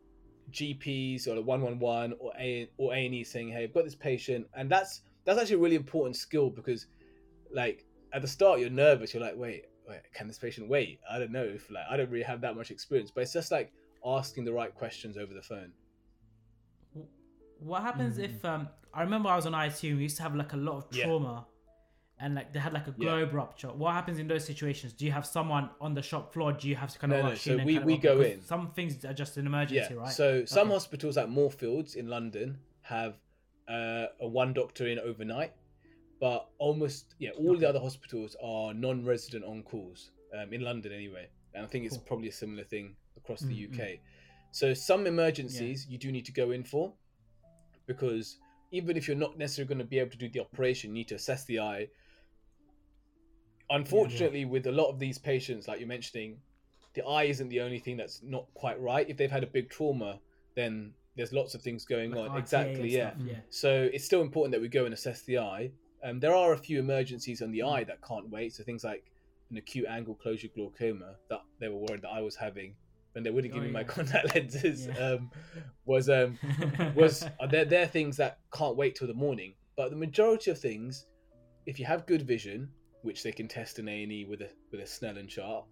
[0.51, 3.95] GPs or the 111 or A or A and E saying, "Hey, I've got this
[3.95, 6.87] patient," and that's that's actually a really important skill because,
[7.53, 9.13] like, at the start you're nervous.
[9.13, 12.11] You're like, "Wait, wait, can this patient wait?" I don't know if like I don't
[12.11, 13.73] really have that much experience, but it's just like
[14.05, 15.73] asking the right questions over the phone.
[17.59, 18.69] What happens if um?
[18.95, 21.07] I remember I was on IT we used to have like a lot of Yeah.
[22.19, 23.05] And like they had like a Yeah.
[23.05, 23.69] globe rupture.
[23.69, 24.93] What happens in those situations?
[24.95, 26.53] Do you have someone on the shop floor?
[26.53, 27.61] Do you have to kind of No, no, rush so in?
[27.61, 28.41] and we- we go in.
[28.43, 30.01] Some things are just an emergency, yeah.
[30.01, 30.13] right?
[30.13, 30.75] So some Okay.
[30.75, 33.19] hospitals like Moorfields in London have
[33.69, 35.53] uh, a one doctor in overnight,
[36.21, 37.61] but almost yeah, all Okay.
[37.61, 41.97] the other hospitals are non-resident on calls um, in London anyway, and I think it's
[41.97, 42.07] Cool.
[42.07, 44.01] probably a similar thing across Mm, the UK.
[44.53, 46.95] So some emergencies you do need to go in for
[47.87, 48.39] because
[48.71, 51.09] even if you're not necessarily going to be able to do the operation, you need
[51.09, 51.89] to assess the eye.
[53.71, 56.39] Unfortunately, with a lot of these patients, like you're mentioning,
[56.95, 59.09] the eye isn't the only thing that's not quite right.
[59.09, 60.19] If they've had a big trauma,
[60.55, 62.37] then there's lots of things going Like on.
[62.37, 63.11] RTA Exactly, yeah.
[63.11, 63.35] stuff, yeah.
[63.51, 65.71] So it's still important that we go and assess the eye.
[66.05, 67.73] Um, there are a few emergencies on the Mm.
[67.73, 68.55] eye that can't wait.
[68.55, 69.05] So things like
[69.51, 72.75] an acute angle closure glaucoma that they were worried that I was having
[73.13, 74.99] when they wouldn't give Oh, me my contact lenses Yeah.
[74.99, 75.31] um,
[75.87, 76.39] was um,
[76.95, 79.55] was are there they're things that can't wait till the morning.
[79.77, 81.07] But the majority of things,
[81.67, 82.71] if you have good vision,
[83.07, 85.65] which they can test in A and E with a with a Snellen chart,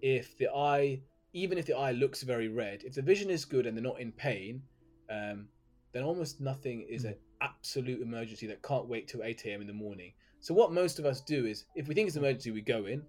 [0.00, 1.00] if the eye,
[1.32, 4.00] even if the eye looks very red, if the vision is good and they're not
[4.00, 4.62] in pain,
[5.10, 5.48] um,
[5.92, 9.60] then almost nothing is an absolute emergency that can't wait till 8 a.m.
[9.60, 10.12] in the morning.
[10.40, 12.86] So what most of us do is, if we think it's an emergency, we go
[12.86, 13.02] in.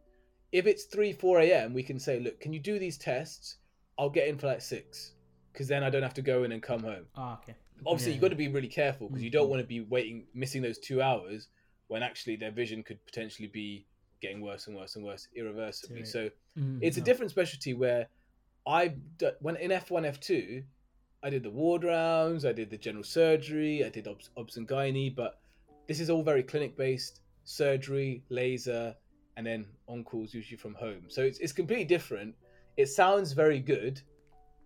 [0.51, 3.57] If it's 3, 4 a.m., we can say, look, can you do these tests?
[3.97, 5.13] I'll get in for like 6,
[5.51, 7.55] because then I don't have to go in and come home Ah, okay.
[7.85, 9.49] obviously Yeah, you've got to be really careful because you don't Mhm.
[9.49, 11.47] want to be waiting missing those two hours
[11.93, 13.85] when actually their vision could potentially be
[14.19, 15.97] getting worse and worse and worse irreversibly.
[15.97, 16.07] Right.
[16.07, 18.07] so Mm, it's a different specialty where
[18.67, 18.95] I
[19.39, 20.63] when in f1 f2
[21.23, 24.67] i did the ward rounds i did the general surgery i did obs, obs and
[24.67, 25.39] gynae but
[25.87, 28.95] this is all very clinic based surgery laser
[29.35, 31.03] and then on calls usually from home.
[31.07, 32.35] So it's, it's completely different.
[32.77, 33.95] It sounds very good.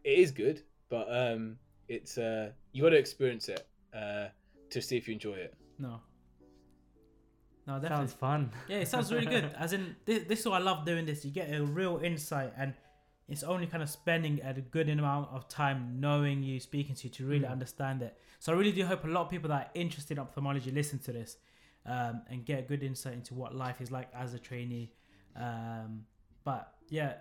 [0.03, 0.57] It is good
[0.89, 1.57] but um
[1.88, 3.63] it's uh you got to experience it
[3.93, 4.25] uh
[4.73, 5.53] to see if you enjoy it.
[5.80, 6.01] No.
[7.68, 8.07] No, definitely.
[8.07, 8.51] Sounds fun.
[8.70, 9.53] Yeah, it sounds really good.
[9.59, 11.26] As in, this, this is what I love doing this.
[11.26, 12.74] You get a real insight, and
[13.28, 17.09] it's only kind of spending a good amount of time knowing you, speaking to you,
[17.15, 17.51] to really Mm.
[17.51, 18.18] understand it.
[18.39, 20.99] So I really do hope a lot of people that are interested in ophthalmology listen
[20.99, 21.38] to this
[21.86, 24.93] um, and get a good insight into what life is like as a trainee.
[25.36, 26.05] Um,
[26.45, 27.15] but yeah,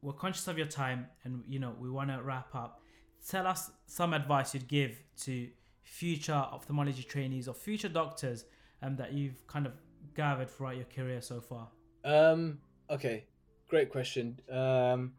[0.00, 2.80] we're conscious of your time, and you know we want to wrap up.
[3.28, 5.48] Tell us some advice you'd give to
[5.82, 8.44] future ophthalmology trainees or future doctors
[8.82, 9.72] um, that you've kind of
[10.14, 11.68] gathered throughout your career so far.
[12.04, 12.58] Um,
[12.90, 13.24] okay,
[13.68, 14.40] great question.
[14.50, 15.12] Um,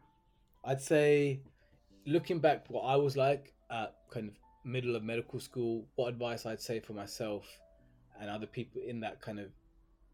[0.64, 1.40] I'd say
[2.06, 4.34] looking back, what I was like at kind of
[4.64, 7.46] middle of medical school, what advice I'd say for myself
[8.20, 9.46] and other people in that kind of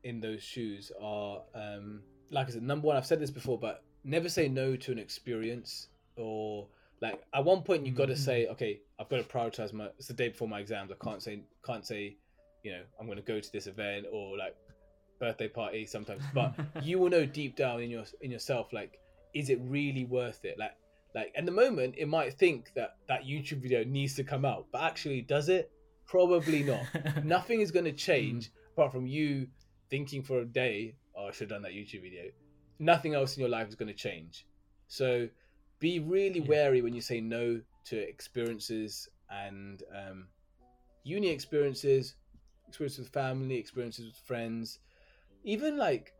[0.02, 3.82] in those shoes are um, like I said, number one, I've said this before, but
[4.02, 6.68] never say no to an experience or
[7.00, 9.86] like at one point you've got to say, okay, I've got to prioritize my.
[9.98, 10.90] It's the day before my exams.
[10.90, 12.16] I can't say can't say,
[12.64, 14.56] you know, I'm going to go to this event or like
[15.20, 16.24] birthday party sometimes.
[16.34, 18.98] But you will know deep down in your in yourself, like,
[19.34, 20.58] is it really worth it?
[20.58, 20.72] Like,
[21.14, 24.66] like at the moment, it might think that that YouTube video needs to come out,
[24.72, 25.70] but actually, does it?
[26.06, 26.82] Probably not.
[27.24, 29.46] Nothing is going to change apart from you
[29.90, 32.24] thinking for a day, oh, I should have done that YouTube video.
[32.80, 34.46] Nothing else in your life is going to change.
[34.88, 35.28] So
[35.78, 36.48] be really Yeah.
[36.48, 40.28] wary when you say no to experiences and um,
[41.04, 42.16] uni experiences,
[42.74, 44.80] experiences with family, experiences with friends,
[45.44, 46.12] even like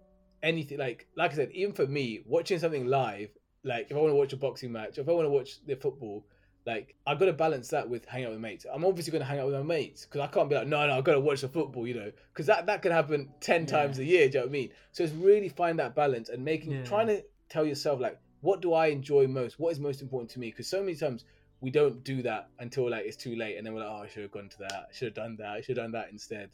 [0.42, 0.78] anything.
[0.78, 3.30] Like like I said, even for me, watching something live,
[3.64, 5.74] like if I want to watch a boxing match, if I want to watch the
[5.74, 6.24] football,
[6.66, 8.66] like I've got to balance that with hanging out with mates.
[8.72, 10.86] I'm obviously going to hang out with my mates because I can't be like, no,
[10.86, 13.62] no, I've got to watch the football, you know, because that that can happen ten
[13.62, 13.70] Yeah.
[13.72, 14.28] times a year.
[14.28, 14.70] Do you know what I mean?
[14.92, 16.84] So it's really find that balance and making Yeah.
[16.84, 19.58] trying to tell yourself like, what do I enjoy most?
[19.58, 20.50] What is most important to me?
[20.50, 21.24] Because so many times
[21.64, 24.08] we don't do that until like it's too late, and then we're like, oh, I
[24.08, 24.86] should have gone to that.
[24.90, 25.48] I should have done that.
[25.48, 26.50] I should have done that instead.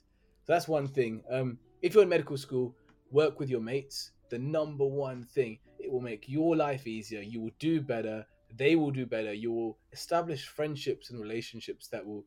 [0.46, 1.24] So that's one thing.
[1.28, 2.76] Um, if you're in medical school,
[3.10, 4.12] work with your mates.
[4.30, 7.22] The number one thing, it will make your life easier.
[7.22, 8.24] You will do better.
[8.56, 9.32] They will do better.
[9.32, 12.24] You will establish friendships and relationships that will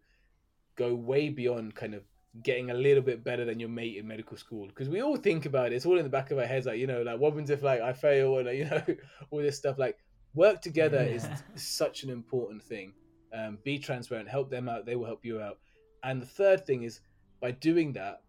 [0.76, 2.04] go way beyond kind of
[2.44, 4.68] getting a little bit better than your mate in medical school.
[4.68, 5.76] Because we all think about it.
[5.76, 6.66] It's all in the back of our heads.
[6.66, 8.84] Like, you know, like what happens if like I fail and like, you know,
[9.32, 9.78] all this stuff.
[9.80, 9.98] Like
[10.36, 12.94] work together is such an important thing.
[13.34, 14.86] Um, be transparent, help them out.
[14.86, 15.60] They will help you out.
[16.04, 17.00] And the third thing is
[17.42, 18.22] by doing that,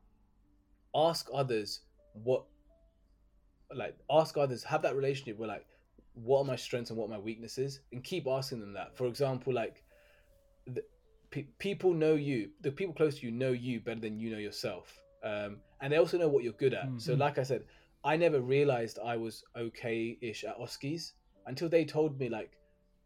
[0.94, 1.80] ask others
[2.12, 2.44] what
[3.74, 5.66] like ask others have that relationship where like
[6.14, 9.06] what are my strengths and what are my weaknesses and keep asking them that for
[9.06, 9.82] example like
[10.66, 10.82] the,
[11.30, 14.38] pe- people know you the people close to you know you better than you know
[14.38, 17.18] yourself um, and they also know what you're good at so Mhm.
[17.18, 17.64] like i said
[18.04, 21.12] i never realized i was okay-ish at OSCEs
[21.46, 22.52] until they told me like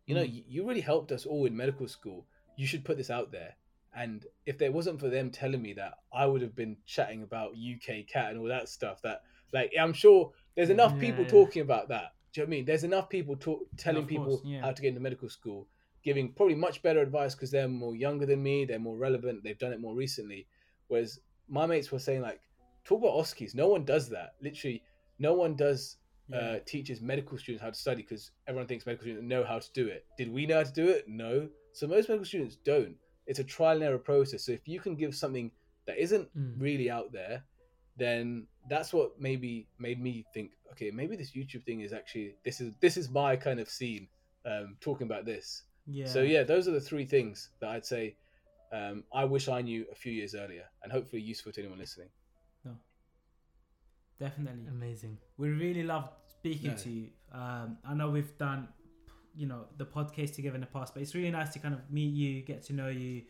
[0.07, 0.45] you know Mm.
[0.49, 2.27] you, really helped us all in medical school.
[2.57, 3.55] You should put this out there.
[3.95, 7.55] And if there wasn't for them telling me that i would have been chatting about
[7.57, 9.23] UKCAT and all that stuff that
[9.53, 11.31] like i'm sure there's enough Yeah, people yeah.
[11.31, 12.13] talking about that.
[12.33, 12.65] Do you know what i mean?
[12.67, 14.61] There's enough people talk, telling people yeah.
[14.61, 15.67] how to get into medical school
[16.05, 19.59] giving probably much better advice because they're more younger than me they're more relevant they've
[19.59, 20.47] done it more recently.
[20.89, 21.19] Whereas
[21.49, 22.41] my mates were saying like
[22.85, 24.35] talk about OSCEs no one does that.
[24.41, 24.83] Literally
[25.19, 25.97] no one does
[26.35, 29.69] uh, teaches medical students how to study because everyone thinks medical students know how to
[29.73, 30.05] do it.
[30.17, 31.05] Did we know how to do it?
[31.09, 31.49] No.
[31.73, 32.97] So most medical students don't.
[33.27, 34.45] It's a trial and error process.
[34.45, 35.51] So if you can give something
[35.87, 36.55] that isn't Mm.
[36.61, 37.45] really out there,
[37.97, 42.61] then that's what maybe made me think, okay, maybe this YouTube thing is actually this
[42.61, 44.09] is this is my kind of scene
[44.47, 45.65] um, talking about this.
[45.87, 46.07] yeah.
[46.07, 48.17] So yeah, those are the three things that I'd say
[48.71, 52.11] um, I wish I knew a few years earlier, and hopefully useful to anyone listening.
[54.19, 54.67] Definitely.
[54.69, 55.19] Amazing.
[55.37, 56.77] We really loved speaking No.
[56.77, 57.09] to you.
[57.33, 58.69] Um, I know we've done,
[59.35, 61.81] you know, the podcast together in the past, but it's really nice to kind of
[61.91, 63.23] meet you, get to know you,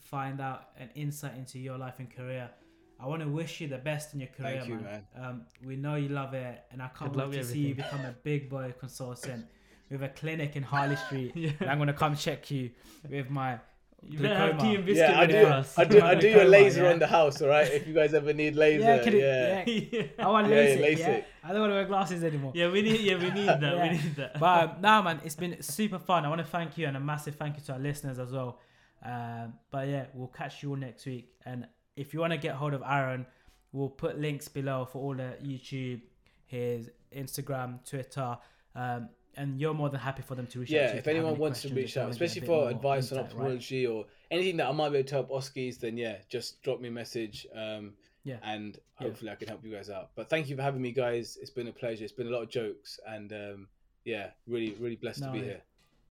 [0.00, 2.50] find out an insight into your life and career.
[2.98, 5.02] I want to wish you the best in your career, Thank you, man.
[5.20, 7.74] Um, we know you love it, and I can't Good wait to with see you
[7.74, 9.44] become a big boy consultant
[9.90, 11.32] with a clinic in Harley Street.
[11.34, 11.50] Yeah.
[11.60, 12.70] And I'm gonna come check you
[13.08, 13.58] with my
[14.02, 14.70] You better have glaucoma.
[14.70, 15.46] tea and biscuit Yeah, I ready do.
[15.46, 15.78] us.
[15.78, 16.00] I do.
[16.00, 16.90] I do your laser yeah.
[16.92, 17.42] on the house.
[17.42, 17.70] All right.
[17.72, 19.64] If you guys ever need laser, Yeah, yeah.
[19.66, 20.24] it- yeah.
[20.24, 22.52] I want Yeah, yeah, Yeah, I don't want to wear glasses anymore.
[22.54, 23.00] Yeah, we need.
[23.00, 23.62] Yeah, we need that.
[23.62, 23.82] Yeah.
[23.82, 24.38] We need that.
[24.38, 26.24] But um, now, man, it's been super fun.
[26.24, 28.60] I want to thank you and a massive thank you to our listeners as well.
[29.04, 31.32] Um, but yeah, we'll catch you all next week.
[31.44, 31.66] And
[31.96, 33.26] if you want to get hold of Aaron,
[33.72, 36.00] we'll put links below for all the YouTube,
[36.46, 38.36] his Instagram, Twitter.
[38.74, 41.06] Um, and you're more than happy for them to reach out Yeah, to you if
[41.06, 43.86] anyone any wants to reach out, wanna get a especially for advice on insight, right?
[43.86, 46.88] or anything that I might be able to help OSCEs, then yeah, just drop me
[46.88, 47.46] a message.
[47.54, 48.38] Um, Yeah.
[48.42, 49.06] and Yeah.
[49.06, 50.10] hopefully I can help you guys out.
[50.16, 51.38] But thank you for having me, guys.
[51.40, 52.02] It's been a pleasure.
[52.02, 53.68] It's been a lot of jokes, and um,
[54.04, 55.44] yeah, really, really blessed to be yeah.
[55.44, 55.62] here.